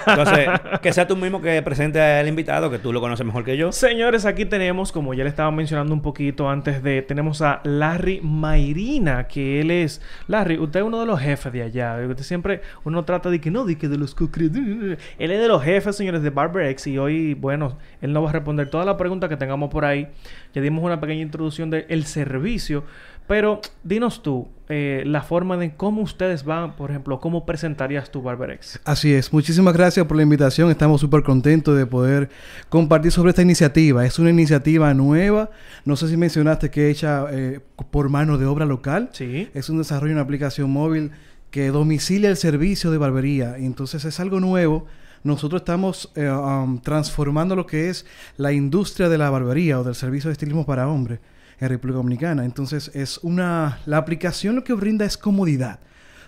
[0.08, 0.48] Entonces,
[0.82, 3.72] que sea tú mismo que presente al invitado, que tú lo conoces mejor que yo.
[3.72, 8.22] Señores, aquí tenemos, como ya le estaba mencionando un poquito antes de, tenemos a Larry
[8.22, 11.98] Mairina, que él es, Larry, usted es uno de los jefes de allá.
[12.08, 14.16] Usted siempre, uno trata de que no, de que de los.
[14.18, 18.34] Él es de los jefes, señores, de BarberX y hoy, bueno, él nos va a
[18.34, 20.08] responder todas las preguntas que tengamos por ahí.
[20.54, 22.84] Ya dimos una pequeña introducción del servicio,
[23.28, 28.22] pero dinos tú, eh, la forma de cómo ustedes van, por ejemplo, cómo presentarías tu
[28.22, 28.82] BarberX.
[28.84, 29.32] Así es.
[29.32, 30.70] Muchísimas gracias por la invitación.
[30.70, 32.30] Estamos súper contentos de poder
[32.68, 34.06] compartir sobre esta iniciativa.
[34.06, 35.52] Es una iniciativa nueva.
[35.86, 37.62] No sé si mencionaste que es hecha eh,
[37.92, 39.10] por mano de obra local.
[39.14, 39.50] Sí.
[39.54, 41.12] Es un desarrollo de una aplicación móvil
[41.50, 43.56] que domicilia el servicio de barbería.
[43.58, 44.86] Entonces es algo nuevo.
[45.24, 48.06] Nosotros estamos eh, um, transformando lo que es
[48.36, 51.20] la industria de la barbería o del servicio de estilismo para hombres
[51.60, 52.46] en República Dominicana.
[52.46, 53.80] Entonces es una...
[53.86, 55.80] La aplicación lo que brinda es comodidad.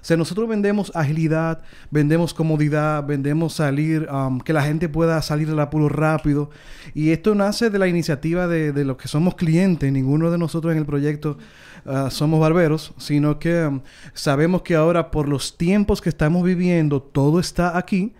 [0.02, 1.62] O sea, nosotros vendemos agilidad,
[1.92, 6.52] vendemos comodidad, vendemos salir, um, que la gente pueda salir del apuro rápido.
[6.94, 9.92] Y esto nace de la iniciativa de, de los que somos clientes.
[9.92, 11.38] Ninguno de nosotros en el proyecto
[11.86, 13.82] uh, somos barberos, sino que um,
[14.14, 18.14] sabemos que ahora por los tiempos que estamos viviendo, todo está aquí.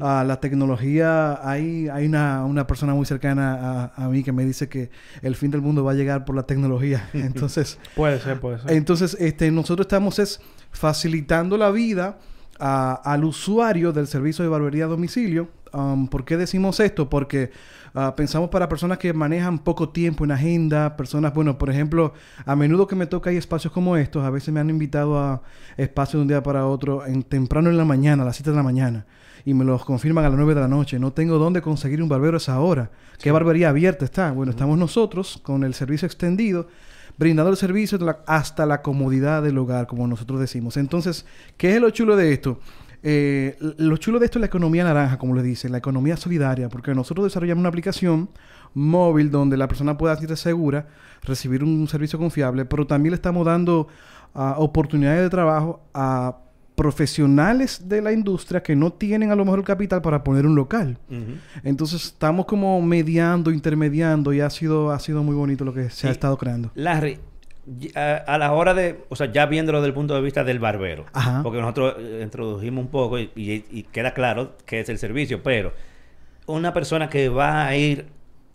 [0.00, 4.44] Ah, la tecnología, hay, hay una, una persona muy cercana a, a mí que me
[4.44, 4.90] dice que
[5.22, 7.08] el fin del mundo va a llegar por la tecnología.
[7.14, 8.70] Entonces, Puede ser, puede ser.
[8.72, 12.18] entonces, este, nosotros estamos es facilitando la vida
[12.60, 15.48] a- al usuario del servicio de barbería a domicilio.
[15.72, 17.08] Um, ¿Por qué decimos esto?
[17.10, 17.50] Porque
[17.94, 22.12] ah, pensamos para personas que manejan poco tiempo en agenda, personas, bueno, por ejemplo,
[22.44, 25.42] a menudo que me toca hay espacios como estos, a veces me han invitado a
[25.76, 28.56] espacios de un día para otro, en, temprano en la mañana, a las 7 de
[28.56, 29.06] la mañana,
[29.44, 30.98] y me los confirman a las 9 de la noche.
[30.98, 32.90] No tengo dónde conseguir un barbero a esa hora.
[33.18, 34.32] ¿Qué barbería abierta está?
[34.32, 36.68] Bueno, estamos nosotros con el servicio extendido
[37.16, 40.76] brindando el servicio hasta la comodidad del hogar, como nosotros decimos.
[40.76, 41.24] Entonces,
[41.56, 42.58] ¿qué es lo chulo de esto?
[43.06, 46.70] Eh, lo chulo de esto es la economía naranja, como le dicen, la economía solidaria,
[46.70, 48.30] porque nosotros desarrollamos una aplicación
[48.72, 50.88] móvil donde la persona pueda sentirse segura,
[51.22, 53.88] recibir un servicio confiable, pero también le estamos dando
[54.34, 56.38] ah, oportunidades de trabajo a
[56.74, 60.54] profesionales de la industria que no tienen a lo mejor el capital para poner un
[60.54, 60.98] local.
[61.62, 66.08] Entonces estamos como mediando, intermediando y ha sido, ha sido muy bonito lo que se
[66.08, 66.72] ha estado creando.
[66.74, 67.18] Larry,
[67.94, 70.58] a, a la hora de, o sea, ya viéndolo desde el punto de vista del
[70.58, 71.42] barbero, Ajá.
[71.42, 75.42] porque nosotros eh, introdujimos un poco y, y- y queda claro que es el servicio,
[75.42, 75.72] pero
[76.46, 78.06] una persona que va a ir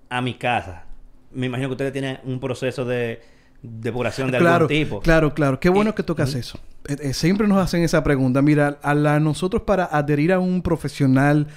[0.10, 0.84] a mi casa,
[1.32, 3.22] me imagino que ustedes tienen un proceso de
[3.62, 5.00] depuración de claro, algún tipo.
[5.02, 5.60] Claro, claro.
[5.60, 6.60] Qué bueno Y- que tocas eso.
[6.88, 8.42] Eh, eh, siempre nos hacen esa pregunta.
[8.42, 11.48] Mira, a la, nosotros para adherir a un profesional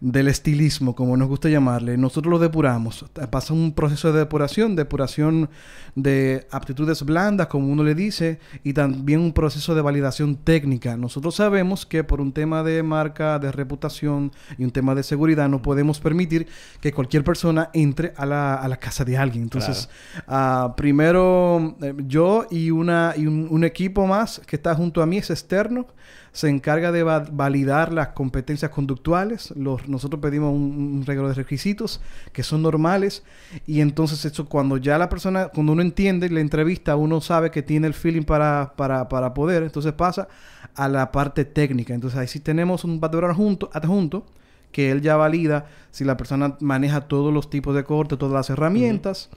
[0.00, 3.04] del estilismo, como nos gusta llamarle, nosotros lo depuramos.
[3.30, 5.50] Pasa un proceso de depuración, depuración
[5.94, 10.96] de aptitudes blandas, como uno le dice, y también un proceso de validación técnica.
[10.96, 15.48] Nosotros sabemos que por un tema de marca, de reputación y un tema de seguridad,
[15.48, 16.46] no podemos permitir
[16.80, 19.44] que cualquier persona entre a la, a la casa de alguien.
[19.44, 19.88] Entonces,
[20.26, 25.06] Ah, primero, eh, yo y, una, y un, un equipo más que está junto a
[25.06, 25.86] mí, es externo,
[26.34, 29.52] se encarga de va- validar las competencias conductuales.
[29.56, 32.00] Los, nosotros pedimos un, un regalo de requisitos
[32.32, 33.22] que son normales
[33.68, 37.62] y entonces eso cuando ya la persona, cuando uno entiende la entrevista, uno sabe que
[37.62, 40.26] tiene el feeling para, para, para poder, entonces pasa
[40.74, 41.94] a la parte técnica.
[41.94, 44.26] Entonces ahí sí tenemos un barbero adjunto, adjunto
[44.72, 48.50] que él ya valida si la persona maneja todos los tipos de corte, todas las
[48.50, 49.30] herramientas.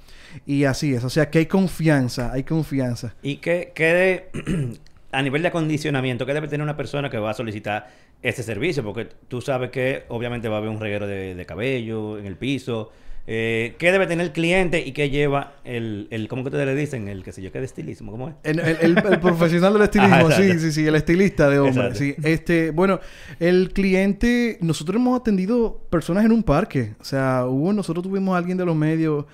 [0.47, 1.03] Y así es.
[1.03, 3.13] O sea que hay confianza, hay confianza.
[3.21, 4.79] Y que, que de-
[5.17, 7.87] a nivel de acondicionamiento, ¿qué debe tener una persona que va a solicitar
[8.21, 8.83] este servicio?
[8.83, 12.35] Porque tú sabes que obviamente va a haber un reguero de, de cabello en el
[12.35, 12.91] piso.
[13.29, 16.75] Eh, ¿Qué debe tener el cliente y qué lleva el, el ¿cómo que ustedes le
[16.75, 17.09] dicen?
[17.09, 18.09] El que sé yo, ¿qué de estilismo?
[18.11, 18.35] ¿Cómo es?
[18.43, 21.87] El, el- el- el profesional del estilismo, Ajá, sí, sí, sí, el estilista de hombre.
[21.87, 21.99] Exacto.
[21.99, 23.01] Sí, este, bueno,
[23.41, 26.93] el cliente, nosotros hemos atendido personas en un parque.
[27.01, 29.25] O sea, hubo, nosotros tuvimos a alguien de los medios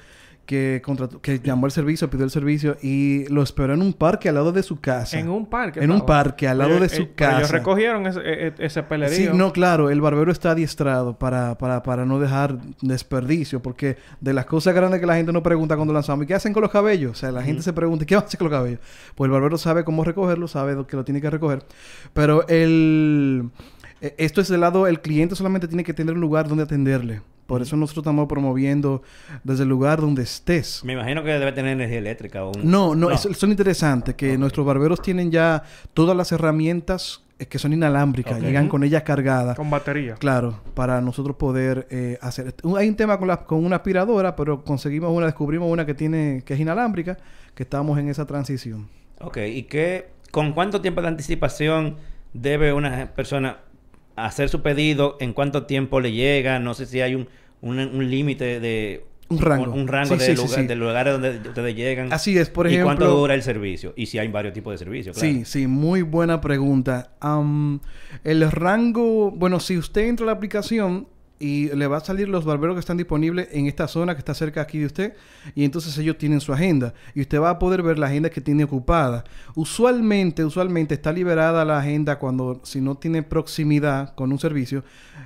[0.46, 4.28] que contrató, que llamó al servicio, pidió el servicio y lo esperó en un parque
[4.28, 5.18] al lado de su casa.
[5.18, 5.80] En un parque.
[5.82, 7.52] En un parque, al lado Ellos- de su eh, Ellos casa.
[7.54, 9.32] recogieron ese, e- e- ese pelerío.
[9.32, 14.34] Sí, no, claro, el barbero está adiestrado para, para, para no dejar desperdicio, porque de
[14.34, 16.72] las cosas grandes que la gente no pregunta cuando lanzamos, ¿y qué hacen con los
[16.72, 17.12] cabellos?
[17.12, 18.80] O sea, la gente se pregunta, ¿qué va a hacer con los cabellos?
[19.16, 21.64] Pues el barbero sabe cómo recogerlo, sabe que lo tiene que recoger,
[22.14, 23.50] pero el...
[24.02, 27.22] eh, Esto es del lado, el cliente solamente tiene que tener un lugar donde atenderle.
[27.48, 29.02] Por eso nosotros estamos promoviendo
[29.44, 30.82] desde el lugar donde estés.
[30.86, 32.44] Me imagino que debe tener energía eléctrica.
[32.46, 35.64] O un- No, no, eso- son interesantes que nuestros barberos tienen ya
[35.94, 39.56] todas las herramientas eh, que son inalámbricas, llegan con ellas cargadas.
[39.58, 40.14] Con batería.
[40.16, 42.54] Claro, para nosotros poder eh, hacer.
[42.78, 46.44] Hay un tema con, la, con una aspiradora, pero conseguimos una, descubrimos una que tiene,
[46.46, 47.18] que es inalámbrica,
[47.56, 48.88] que estamos en esa transición.
[49.20, 51.96] Ok, ¿y qué, con cuánto tiempo de anticipación
[52.34, 53.58] debe una persona
[54.16, 57.28] hacer su pedido, en cuánto tiempo le llega, no sé si hay un,
[57.62, 59.06] un, un límite de...
[59.30, 59.72] Un rango.
[59.74, 60.68] Un, rango Sí, de, sí, lugar- sí.
[60.68, 62.14] de lugares donde ustedes llegan.
[62.14, 63.94] Así es, por ¿Y cuánto ejemplo- dura el servicio?
[63.96, 65.34] Y si hay varios tipos de servicios, claro.
[65.34, 67.14] Sí, sí, muy buena pregunta.
[67.20, 67.80] Am,
[68.24, 71.08] el rango, bueno, si usted entra a la aplicación
[71.40, 74.34] y le va a salir los barberos que están disponibles en esta zona que está
[74.34, 75.14] cerca aquí de usted,
[75.56, 78.42] y entonces ellos tienen su agenda y usted va a poder ver la agenda que
[78.42, 79.24] tiene ocupada.
[79.56, 84.84] Usualmente, usualmente está liberada la agenda cuando si no tiene proximidad con un servicio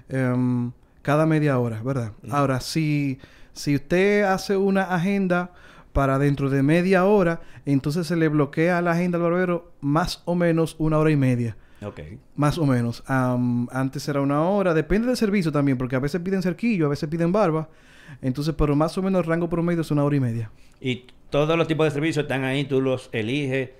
[0.09, 2.11] em, cada media hora, ¿verdad?
[2.29, 3.19] Ahora, si
[3.57, 5.51] si usted hace una agenda
[5.91, 10.35] para dentro de media hora, entonces se le bloquea la agenda al barbero más o
[10.35, 11.57] menos una hora y media.
[11.83, 11.99] Ok.
[12.35, 13.03] Más o menos.
[13.07, 14.73] Am, antes era una hora.
[14.73, 17.69] Depende del servicio también, porque a veces piden cerquillo, a veces piden barba.
[18.21, 20.51] Entonces, pero más o menos el rango promedio es una hora y media.
[20.79, 23.71] Y todos los tipos de servicios están ahí, tú los eliges.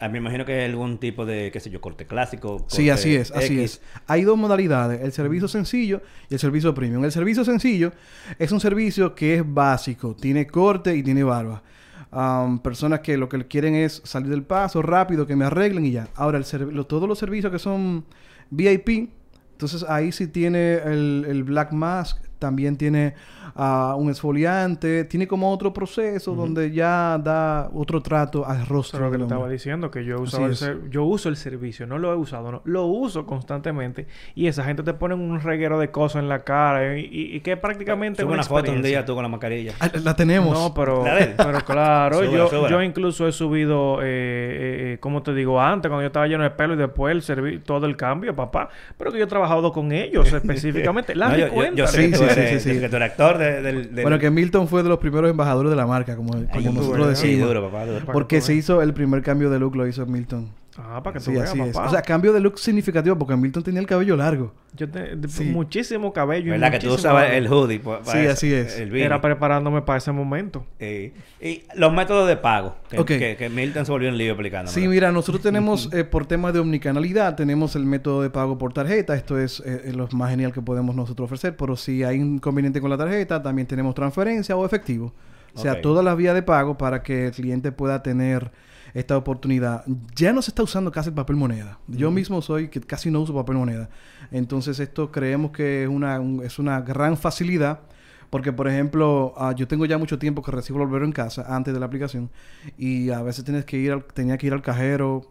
[0.00, 2.64] Ah, Me imagino que hay algún tipo de, qué sé yo, corte clásico.
[2.68, 3.80] Sí, así es, así es.
[4.08, 7.04] Hay dos modalidades, el servicio sencillo y el servicio premium.
[7.04, 7.92] El servicio sencillo
[8.38, 11.62] es un servicio que es básico, tiene corte y tiene barba.
[12.10, 15.92] Am, personas que lo que quieren es salir del paso rápido, que me arreglen y
[15.92, 16.08] ya.
[16.14, 18.04] Ahora, el todos los servicios que son
[18.50, 19.10] VIP,
[19.52, 23.14] entonces ahí sí tiene el, el Black Mask, también tiene
[23.54, 29.10] ah, un exfoliante, tiene como otro proceso donde ya da otro trato al rostro.
[29.10, 32.16] lo que estaba diciendo, que yo, usado el yo uso el servicio, no lo he
[32.16, 36.28] usado, no, lo uso constantemente y esa gente te pone un reguero de cosas en
[36.28, 39.22] la cara y, y- y que prácticamente Sube una una foto un día tú con
[39.22, 39.72] la mascarilla.
[39.80, 40.52] Ah, la tenemos.
[40.52, 41.04] No, pero,
[41.36, 46.02] pero claro, yo, yo incluso he subido, eh, eh, eh, como te digo, antes cuando
[46.02, 48.68] yo estaba lleno de pelo y después el servi- todo el cambio, papá.
[48.98, 51.14] Pero que yo he trabajado con ellos específicamente.
[51.14, 51.74] La No, di yo, yo, cuenta.
[51.76, 52.80] yo sé Sí, que sí, sí, sí.
[52.80, 53.94] que tú eres actor de, del...
[53.94, 57.18] del- Bueno, que Milton fue de los primeros embajadores de la marca, como, nosotros.
[57.18, 57.48] Sí, decimos.
[57.48, 57.94] duro, papá, duro.
[58.00, 58.64] Para que Porque se veas.
[58.64, 60.48] hizo el primer cambio de look, lo hizo Milton.
[60.78, 61.74] Ah, para que tú Sí, veas, así es.
[61.74, 61.88] papá.
[61.88, 64.52] O sea, cambio de look significativo porque Milton tenía el cabello largo.
[64.74, 65.44] yo te- de- sí.
[65.44, 66.48] muchísimo cabello.
[66.48, 67.78] y ¿Verdad que tú usabas el hoodie?
[67.80, 68.78] pa- pa Sí, eso, así es.
[68.78, 68.94] El.
[68.94, 70.66] Era preparándome para ese momento.
[70.78, 72.76] Eh, y los métodos de pago.
[72.90, 73.06] Que, Ok.
[73.06, 74.70] que, que Milton se volvió un lío explicando.
[74.70, 78.74] Sí, mira, nosotros tenemos, eh, por temas de omnicanalidad, tenemos el método de pago por
[78.74, 79.14] tarjeta.
[79.16, 81.56] Esto es eh, lo más genial que podemos nosotros ofrecer.
[81.56, 85.14] Pero si hay inconveniente con la tarjeta, también tenemos transferencia o efectivo.
[85.54, 88.50] O sea, todas las vías de pago para que el cliente pueda tener
[88.94, 89.84] esta oportunidad.
[90.14, 91.78] Ya no se está usando casi el papel moneda.
[91.88, 93.88] Yo mismo soy que casi no uso papel moneda.
[94.30, 97.80] Entonces esto creemos que es una, un- es una gran facilidad.
[98.28, 101.44] Porque, por ejemplo, ah, yo tengo ya mucho tiempo que recibo el barbero en casa
[101.54, 102.28] antes de la aplicación.
[102.76, 105.30] Y a veces tienes que ir al- tenía que ir al cajero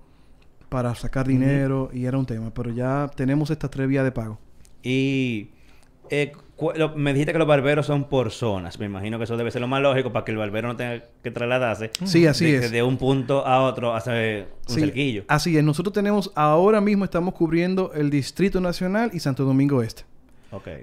[0.69, 2.53] para sacar dinero y era un tema.
[2.53, 4.39] Pero ya tenemos estas tres vías de pago.
[4.81, 5.49] Y
[6.09, 6.31] eh,
[6.75, 8.79] lo- me dijiste que los barberos son por zonas.
[8.79, 11.03] Me imagino que eso debe ser lo más lógico para que el barbero no tenga
[11.23, 11.91] que trasladarse.
[12.05, 12.71] Sí, así de, es.
[12.71, 15.23] De un punto a otro hacer un Sí, cerquillo.
[15.27, 15.63] Así es.
[15.63, 20.03] Nosotros tenemos, ahora mismo estamos cubriendo el Distrito Nacional y Santo Domingo Este.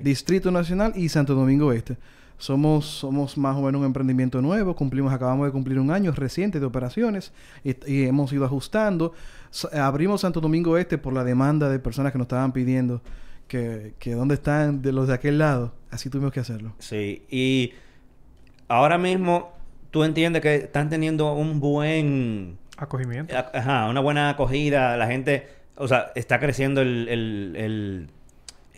[0.02, 1.96] Distrito Nacional y Santo Domingo Este.
[2.38, 4.74] Somos, somos más o menos un emprendimiento nuevo.
[4.74, 9.12] Cumplimos, acabamos de cumplir un año reciente de operaciones y, y hemos ido ajustando.
[9.50, 13.00] S- abrimos Santo Domingo Este por la demanda de personas que nos estaban pidiendo
[13.52, 15.74] que, que dónde están de los de aquel lado.
[15.90, 16.74] Así tuvimos que hacerlo.
[16.78, 17.22] Sí.
[17.30, 17.72] Y
[18.68, 19.52] ahora mismo
[19.90, 22.56] tú entiendes que están teniendo un buen...
[22.78, 23.34] Acogimiento.
[23.52, 24.96] Ajá, una buena acogida.
[24.96, 25.46] La gente...
[25.76, 28.08] O sea, está creciendo el, el- el-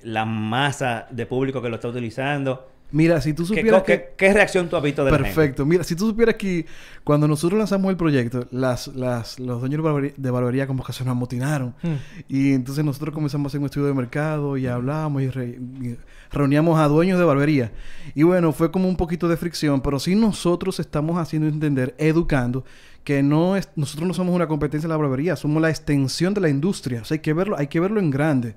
[0.02, 2.68] la masa de público que lo está utilizando.
[2.92, 4.14] Mira, si tú ¿Qué, supieras qué- que...
[4.16, 5.04] qué reacción tú has visto?
[5.04, 5.66] Perfecto.
[5.66, 6.64] Mira, si tú supieras que
[7.02, 10.92] cuando nosotros lanzamos el proyecto, las, las, los dueños de barbería, de barbería como que
[10.92, 11.74] se nos amotinaron.
[11.82, 11.94] Hmm.
[12.28, 15.96] Y entonces nosotros comenzamos a hacer un estudio de mercado y hablábamos y, re- y
[16.30, 17.72] reuníamos a dueños de barbería.
[18.14, 22.64] Y bueno, fue como un poquito de fricción, pero sí nosotros estamos haciendo entender, educando,
[23.04, 26.40] que no es, nosotros no somos una competencia de la barbería, somos la extensión de
[26.40, 27.02] la industria.
[27.02, 28.56] O sea, hay que verlo, hay que verlo en grande.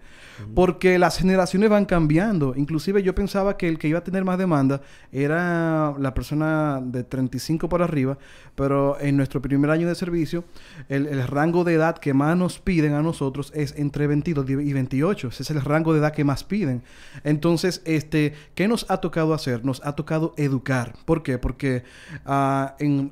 [0.53, 2.53] Porque las generaciones van cambiando.
[2.55, 4.81] Inclusive yo pensaba que el que iba a tener más demanda
[5.11, 8.17] era la persona de 35 para arriba,
[8.55, 10.45] pero en nuestro primer año de servicio,
[10.89, 14.73] el, el rango de edad que más nos piden a nosotros es entre 22 y
[14.73, 15.27] 28.
[15.27, 16.83] Ese es el rango de edad que más piden.
[17.23, 19.65] Entonces, este, ¿qué nos ha tocado hacer?
[19.65, 20.93] Nos ha tocado educar.
[21.05, 21.37] ¿Por qué?
[21.37, 21.83] Porque
[22.25, 23.11] ah, en,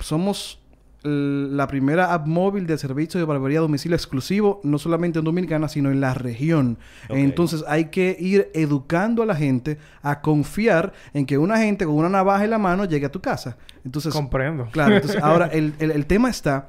[0.00, 0.60] somos
[1.04, 5.68] la primera app móvil de servicio de barbería a domicilio exclusivo, no solamente en Dominicana,
[5.68, 6.78] sino en la región.
[7.10, 11.94] Entonces hay que ir educando a la gente a confiar en que una gente con
[11.94, 13.56] una navaja en la mano llegue a tu casa.
[13.84, 14.68] Entonces, Comprendo.
[14.72, 16.68] Claro, entonces ahora el, el- el tema está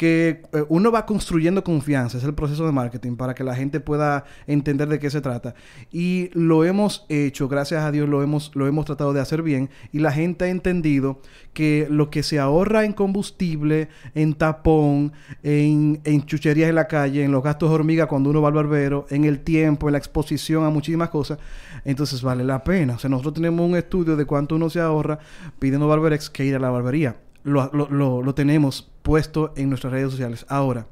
[0.00, 3.80] que eh, uno va construyendo confianza, es el proceso de marketing, para que la gente
[3.80, 5.54] pueda entender de qué se trata.
[5.92, 9.68] Y lo hemos hecho, gracias a Dios lo hemos, lo hemos tratado de hacer bien
[9.92, 11.20] y la gente ha entendido
[11.52, 17.22] que lo que se ahorra en combustible, en tapón, en, en chucherías en la calle,
[17.22, 19.98] en los gastos de hormiga cuando uno va al barbero, en el tiempo, en la
[19.98, 21.38] exposición a muchísimas cosas,
[21.84, 22.94] entonces vale la pena.
[22.94, 25.18] O sea, nosotros tenemos un estudio de cuánto uno se ahorra
[25.58, 27.16] pidiendo Barberex que ir a la barbería.
[27.42, 30.44] Lo, lo, lo, tenemos puesto en nuestras redes sociales.
[30.48, 30.86] Ahora,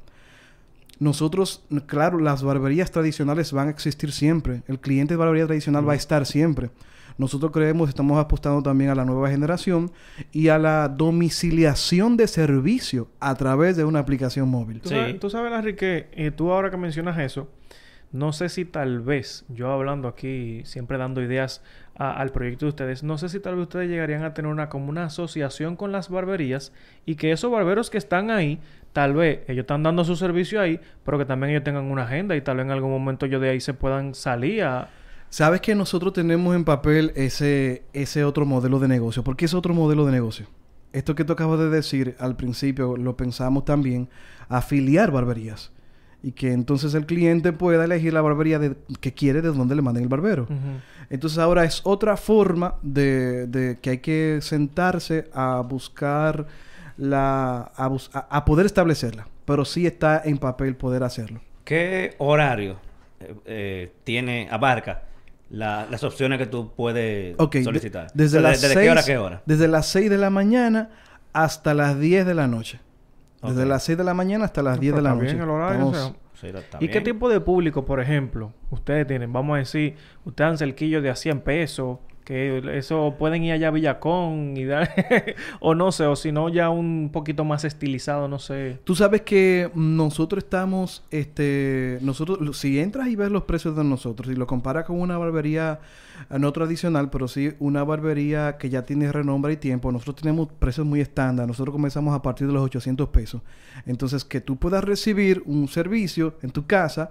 [0.99, 4.63] nosotros, claro, las barberías tradicionales van a existir siempre.
[4.67, 6.71] El cliente de barbería tradicional va a estar siempre.
[7.17, 9.91] Nosotros creemos, estamos apostando también a la nueva generación
[10.31, 14.81] y a la domiciliación de servicio a través de una aplicación móvil.
[14.81, 14.95] Tú Sí.
[15.19, 17.49] tú sabes, que eh, tú ahora que mencionas eso,
[18.11, 21.61] no sé si tal vez, yo hablando aquí, siempre dando ideas
[21.99, 24.89] al proyecto de ustedes, no sé si tal vez ustedes llegarían a tener una como
[24.89, 26.71] una asociación con las barberías
[27.05, 28.57] y que esos barberos que están ahí,
[28.93, 32.37] tal vez ellos están dando su servicio ahí, pero que también ellos tengan una agenda
[32.37, 34.87] y tal vez en algún momento ellos de ahí se puedan salir a...
[35.29, 39.21] ¿Sabes que nosotros tenemos en papel ese, ese otro modelo de negocio?
[39.21, 40.47] ¿Por qué es otro modelo de negocio?
[40.93, 44.07] Esto que tú acabas de decir al principio lo pensamos también,
[44.47, 45.73] afiliar barberías.
[46.21, 49.81] Y que entonces el cliente pueda elegir la barbería de- que quiere de donde le
[49.81, 50.47] manden el barbero.
[51.09, 56.45] Entonces ahora es otra forma de, de que hay que sentarse a buscar
[56.97, 57.71] la...
[57.75, 59.27] A, bus- a- a poder establecerla.
[59.45, 61.39] Pero sí está en papel poder hacerlo.
[61.63, 62.77] ¿Qué horario
[63.19, 65.03] eh, eh, tiene, abarca
[65.49, 68.07] la- las opciones que tú puedes de- solicitar?
[68.13, 69.41] desde, O sea, las ¿Desde seis- qué hora a qué hora?
[69.45, 70.89] Desde las 6 de la mañana
[71.33, 72.79] hasta las 10 de la noche.
[73.41, 73.69] Desde Ok.
[73.69, 75.31] las 6 de la mañana hasta las No, 10 de la noche.
[75.31, 76.47] el horario, o sea, Sí,
[76.79, 79.33] ¿Y qué tipo de público, por ejemplo, ustedes tienen?
[79.33, 81.97] Vamos a decir, ustedes dan cerquillos de a 100 pesos,
[82.29, 84.87] que eso pueden ir allá a Villacón y dar,
[85.59, 88.77] o no sé, o si no ya un poquito más estilizado, no sé.
[88.83, 94.31] Tú sabes que nosotros estamos, este, nosotros, si entras y ves los precios de nosotros
[94.31, 95.79] y lo comparas con una barbería
[96.29, 100.49] eh, no tradicional, pero sí una barbería que ya tiene renombre y tiempo, nosotros tenemos
[100.59, 101.47] precios muy estándar.
[101.47, 103.41] Nosotros comenzamos a partir de los 800 pesos.
[103.87, 107.09] Entonces, que tú puedas recibir un servicio en tu casa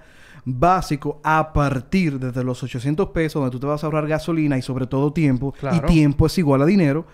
[0.59, 4.62] básico a partir desde los 800 pesos, donde tú te vas a ahorrar gasolina y
[4.62, 5.76] sobre todo tiempo, Claro.
[5.76, 7.07] y tiempo es igual a dinero,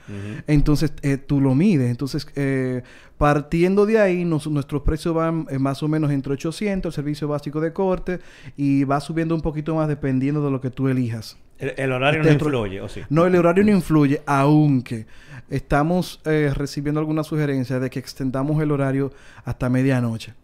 [0.46, 1.90] entonces eh, tú lo mides.
[1.90, 2.82] Entonces, eh,
[3.18, 7.28] partiendo de ahí, nos- nuestros precios van eh, más o menos entre 800, el servicio
[7.28, 8.20] básico de corte,
[8.56, 11.36] y va subiendo un poquito más dependiendo de lo que tú elijas.
[11.58, 13.00] El, el horario no influye, ¿o sí?
[13.10, 15.06] No, el horario no influye, aunque
[15.50, 19.12] estamos eh, recibiendo algunas sugerencias de que extendamos el horario
[19.44, 20.34] hasta medianoche.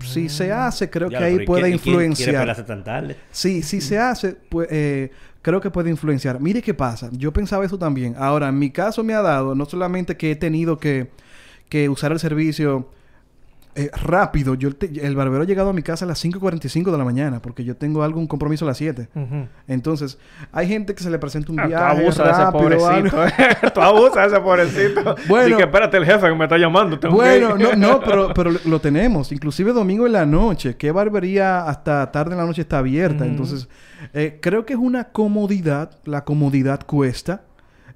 [0.00, 2.84] Si se hace, creo Ya, que ahí pero ¿y puede quién influenciar.
[2.84, 3.16] tan?
[3.30, 5.10] Sí, si se hace, pues eh,
[5.42, 6.40] creo que puede influenciar.
[6.40, 7.08] Mire qué pasa.
[7.12, 8.14] Yo pensaba eso también.
[8.18, 11.08] Ahora, en mi caso me ha dado, no solamente que he tenido que,
[11.68, 12.88] que usar el servicio
[13.74, 14.54] eh, rápido.
[14.54, 17.40] Yo te- el barbero ha llegado a mi casa a las 5.45 de la mañana
[17.40, 19.08] porque yo tengo algún compromiso a las 7.
[19.14, 19.46] Ujú.
[19.68, 20.18] Entonces,
[20.52, 23.70] hay gente que se le presenta un Ah, tú viaje abusas de ese pobrecito.
[23.74, 25.16] tú abusas de ese pobrecito.
[25.28, 25.54] Bueno.
[25.54, 26.98] Y que espérate el jefe que me está llamando.
[27.10, 27.62] Bueno, ir".
[27.78, 29.30] no, no, pero, pero lo- tenemos.
[29.32, 30.76] Inclusive domingo en la noche.
[30.76, 33.24] ¿Qué barbería hasta tarde en la noche está abierta?
[33.26, 33.68] Entonces,
[34.14, 35.90] eh, creo que es una comodidad.
[36.04, 37.42] La comodidad cuesta.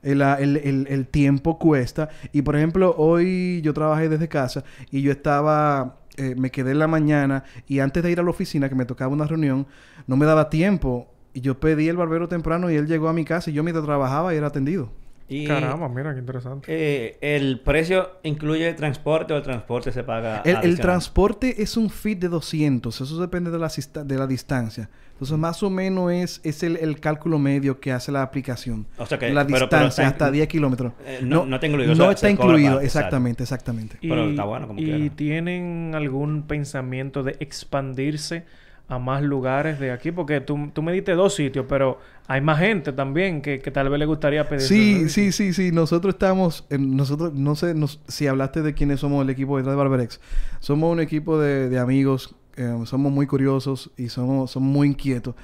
[0.03, 2.09] El, el- el- el tiempo cuesta.
[2.33, 5.99] Y, por ejemplo, hoy yo trabajé desde casa y yo estaba...
[6.17, 8.85] eh, me quedé en la mañana y antes de ir a la oficina, que me
[8.85, 9.67] tocaba una reunión,
[10.07, 11.09] no me daba tiempo.
[11.35, 13.87] Y yo pedí el barbero temprano y él llegó a mi casa y yo mientras
[13.87, 14.91] trabajaba y era atendido.
[15.29, 16.67] Y, Caramba, mira qué interesante.
[16.69, 21.89] eh, ¿El precio incluye transporte o el transporte se paga El, el transporte es un
[21.89, 23.01] fit de 200.
[23.01, 23.71] Eso depende de la,
[24.05, 24.91] de la distancia.
[25.23, 28.87] Entonces, más o menos es, es el, el cálculo medio que hace la aplicación.
[28.99, 30.95] O sea que- la pero- pero distancia está- hasta 10 kilómetros.
[31.07, 33.99] Eh, no- no está incluido, o No sea, está incluido, exactamente, exactamente.
[34.01, 35.15] Pero está bueno como y quiera.
[35.15, 38.45] tienen algún pensamiento de expandirse
[38.89, 40.11] a más lugares de aquí?
[40.11, 43.89] Porque tú, tú me diste dos sitios, pero hay más gente también que, que tal
[43.89, 44.63] vez le gustaría pedir.
[44.63, 45.71] Sí, sí, sí, sí.
[45.73, 49.75] Nosotros estamos, en- nosotros, no sé nos- si hablaste de quiénes somos el equipo detrás
[49.75, 50.21] de Barberex.
[50.59, 55.35] Somos un equipo de, de amigos, eh, somos muy curiosos y somos, somos muy inquietos.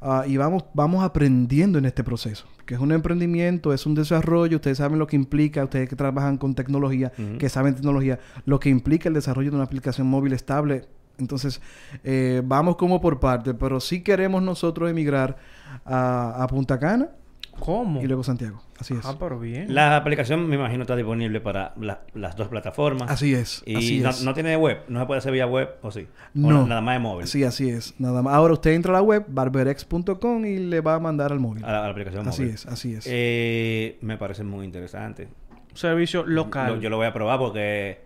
[0.00, 2.46] Ah, y vamos, vamos aprendiendo en este proceso.
[2.66, 4.56] Que es un emprendimiento, es un desarrollo.
[4.56, 8.68] Ustedes saben lo que implica, ustedes que trabajan con tecnología, que saben tecnología, lo que
[8.68, 10.86] implica el desarrollo de una aplicación móvil estable.
[11.18, 11.60] Entonces,
[12.04, 15.36] eh, vamos como por parte, pero sí queremos nosotros emigrar
[15.84, 17.10] a, a Punta Cana
[17.58, 18.00] ¿Cómo?
[18.02, 18.60] y luego Santiago.
[18.78, 19.04] Así es.
[19.04, 19.72] Ah, pero bien.
[19.72, 23.08] La aplicación, me imagino, está disponible para la- las dos plataformas.
[23.10, 23.62] Así es.
[23.66, 24.24] Y así no, es.
[24.24, 24.80] no tiene web.
[24.88, 26.08] No se puede hacer vía web, ¿o sí?
[26.34, 26.66] O No.
[26.66, 27.26] nada más de móvil.
[27.28, 27.94] Sí, así es.
[28.00, 28.34] Nada más.
[28.34, 31.64] Ahora usted entra a la web, barberex.com y le va a mandar al móvil.
[31.64, 32.54] A la, a la aplicación Así móvil.
[32.54, 33.04] es, así es.
[33.08, 35.28] Eh, me parece muy interesante.
[35.74, 36.74] Servicio local.
[36.76, 38.00] Lo- yo lo voy a probar porque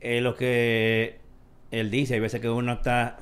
[0.00, 1.18] eh, lo que
[1.70, 3.18] él dice, hay veces que uno está,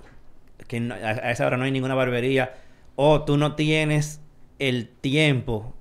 [0.68, 2.54] que no- a, a esa hora no hay ninguna barbería,
[2.96, 4.21] o tú no tienes
[4.68, 5.74] el tiempo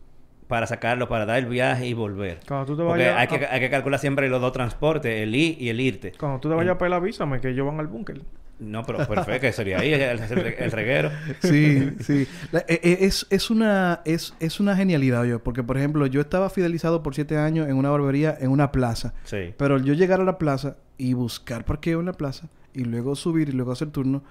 [0.47, 2.39] para sacarlo, para dar el viaje y volver.
[2.47, 5.21] Cuando tú te Porque vayas hay a- que, hay que calcular siempre los dos transportes,
[5.23, 6.11] el ir y el irte.
[6.19, 8.21] Cuando tú te vayas a pelar, avísame que ellos van al búnker.
[8.59, 10.19] No, pero perfecto, que sería ahí el,
[10.71, 11.09] reguero.
[11.41, 12.27] Sí, sí.
[12.51, 15.41] La- eh, eh, es, es, una, es, es una genialidad, yo.
[15.41, 19.13] Porque, por ejemplo, yo estaba fidelizado por siete años en una barbería en una plaza.
[19.23, 19.53] Sí.
[19.57, 23.49] Pero yo llegar a la plaza y buscar parqueo en la plaza y luego subir
[23.49, 24.21] y luego hacer turno,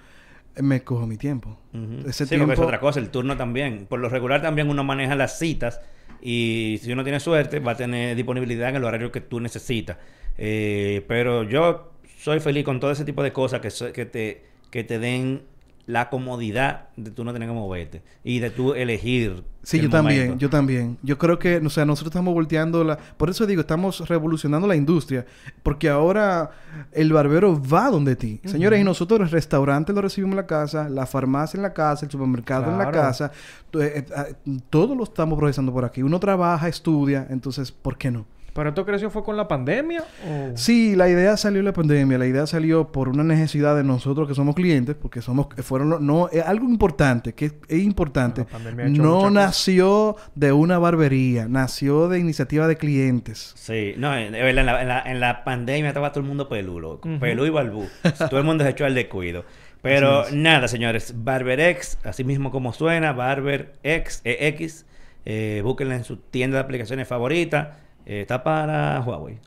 [0.57, 1.57] me cojo mi tiempo.
[1.73, 3.85] Ese sí, porque es tiempo- otra cosa, el turno también.
[3.87, 5.79] Por lo regular también uno maneja las citas
[6.21, 9.97] y si uno tiene suerte va a tener disponibilidad en el horario que tú necesitas.
[10.37, 14.43] Eh, pero yo soy feliz con todo ese tipo de cosas que, so- que, te,
[14.69, 15.41] que te den
[15.85, 19.43] la comodidad de tú no tener que moverte y de tú elegir.
[19.63, 20.97] Sí, el yo también, yo también.
[21.03, 22.97] Yo creo que, o sea, nosotros estamos volteando la...
[22.97, 25.25] Por eso digo, estamos revolucionando la industria.
[25.61, 26.51] Porque ahora
[26.91, 28.41] el barbero va donde ti.
[28.45, 32.05] Señores, y nosotros el restaurante lo recibimos en la casa, la farmacia en la casa,
[32.05, 33.31] el supermercado en la casa.
[33.73, 34.35] Eh, eh,
[34.69, 36.01] todo lo estamos procesando por aquí.
[36.01, 38.25] Uno trabaja, estudia, entonces, ¿por qué no?
[38.53, 40.03] ¿Pero esto creció fue con la pandemia?
[40.27, 40.57] O...
[40.57, 42.17] Sí, la idea salió en la pandemia.
[42.17, 46.27] La idea salió por una necesidad de nosotros que somos clientes, porque somos, fueron, no,
[46.29, 48.41] es algo importante, que es, es importante.
[48.41, 53.53] La pandemia ha hecho No nació de una barbería, nació de iniciativa de clientes.
[53.55, 56.79] Sí, no, en, en la, en, la, en la pandemia estaba todo el mundo pelú,
[56.79, 57.07] loco.
[57.07, 57.19] Ujú.
[57.19, 57.87] Pelú y balbú.
[58.29, 59.45] todo el mundo se echó al descuido.
[59.81, 61.13] Pero nada, señores.
[61.23, 64.85] BarberX, así mismo como suena, BarberX, EX.
[65.25, 67.77] Eh, búsquenla en su tienda de aplicaciones favorita.
[68.05, 69.39] Eh, está para Huawei.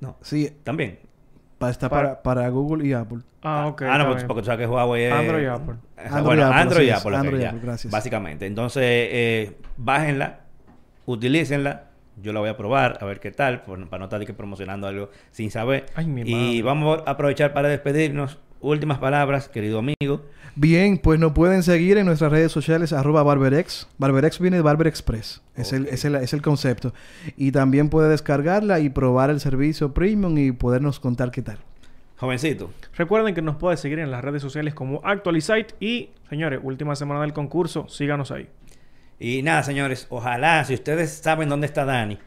[0.00, 0.98] No, Sí, también.
[1.58, 3.18] pa- está Para- para, Google y Apple.
[3.42, 3.82] Ah, ok.
[3.82, 5.12] ah, no, porque, tú sabes que Huawei es...
[5.12, 5.74] Android y Apple.
[5.96, 6.90] Android bueno, y Apple, Android y.
[6.90, 7.16] Apple.
[7.16, 7.52] Android y ya.
[7.52, 7.92] Gracias.
[7.92, 8.46] Básicamente.
[8.46, 10.40] Entonces, eh, bájenla,
[11.06, 11.84] utilícenla.
[12.22, 14.86] Yo la voy a probar, a ver qué tal, por- para no estar que promocionando
[14.86, 15.86] algo sin saber.
[15.94, 16.62] Ay, mi y madre.
[16.62, 18.38] vamos a aprovechar para despedirnos.
[18.60, 20.22] Últimas palabras, querido amigo.
[20.54, 23.88] Bien, pues nos pueden seguir en nuestras redes sociales, arroba BarberX.
[23.98, 25.40] BarberX viene de Barber Express.
[25.56, 26.92] Es, el, es, el, es el concepto.
[27.36, 31.58] Y también puede descargarla y probar el servicio premium y podernos contar qué tal.
[32.18, 32.70] Jovencito.
[32.96, 37.22] Recuerden que nos pueden seguir en las redes sociales como Actualizite y, señores, última semana
[37.22, 38.46] del concurso, síganos ahí.
[39.18, 42.18] Y nada, señores, ojalá, si ustedes saben dónde está Dani,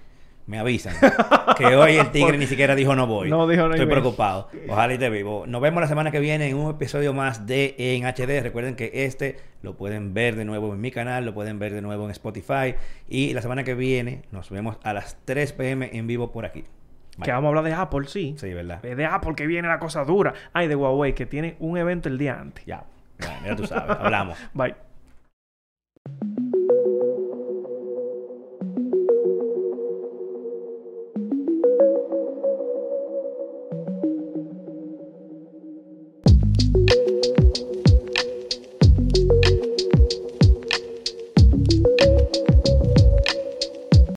[0.46, 0.96] me avisan.
[1.58, 3.30] que hoy el tigre ni siquiera dijo no voy.
[3.30, 4.50] No dijo no Estoy preocupado.
[4.68, 5.46] Ojalá y te vivo.
[5.48, 8.42] Nos vemos la semana que viene en un episodio más de En HD.
[8.42, 11.82] Recuerden que este lo pueden ver de nuevo en mi canal, lo pueden ver de
[11.82, 12.76] nuevo en Spotify.
[13.08, 16.64] Y la semana que viene nos vemos a las 3 pm en vivo por aquí.
[17.18, 17.26] Bye.
[17.26, 18.36] Que vamos a hablar de Apple, sí.
[18.38, 18.82] Sí, ¿verdad?
[18.82, 20.34] De Apple que viene la cosa dura.
[20.52, 22.66] Ay, de Huawei, que tiene un evento el día antes.
[22.66, 22.86] Ya.
[23.20, 23.98] Ya, ya tú sabes.
[24.00, 24.38] Hablamos.
[24.54, 24.76] Bye.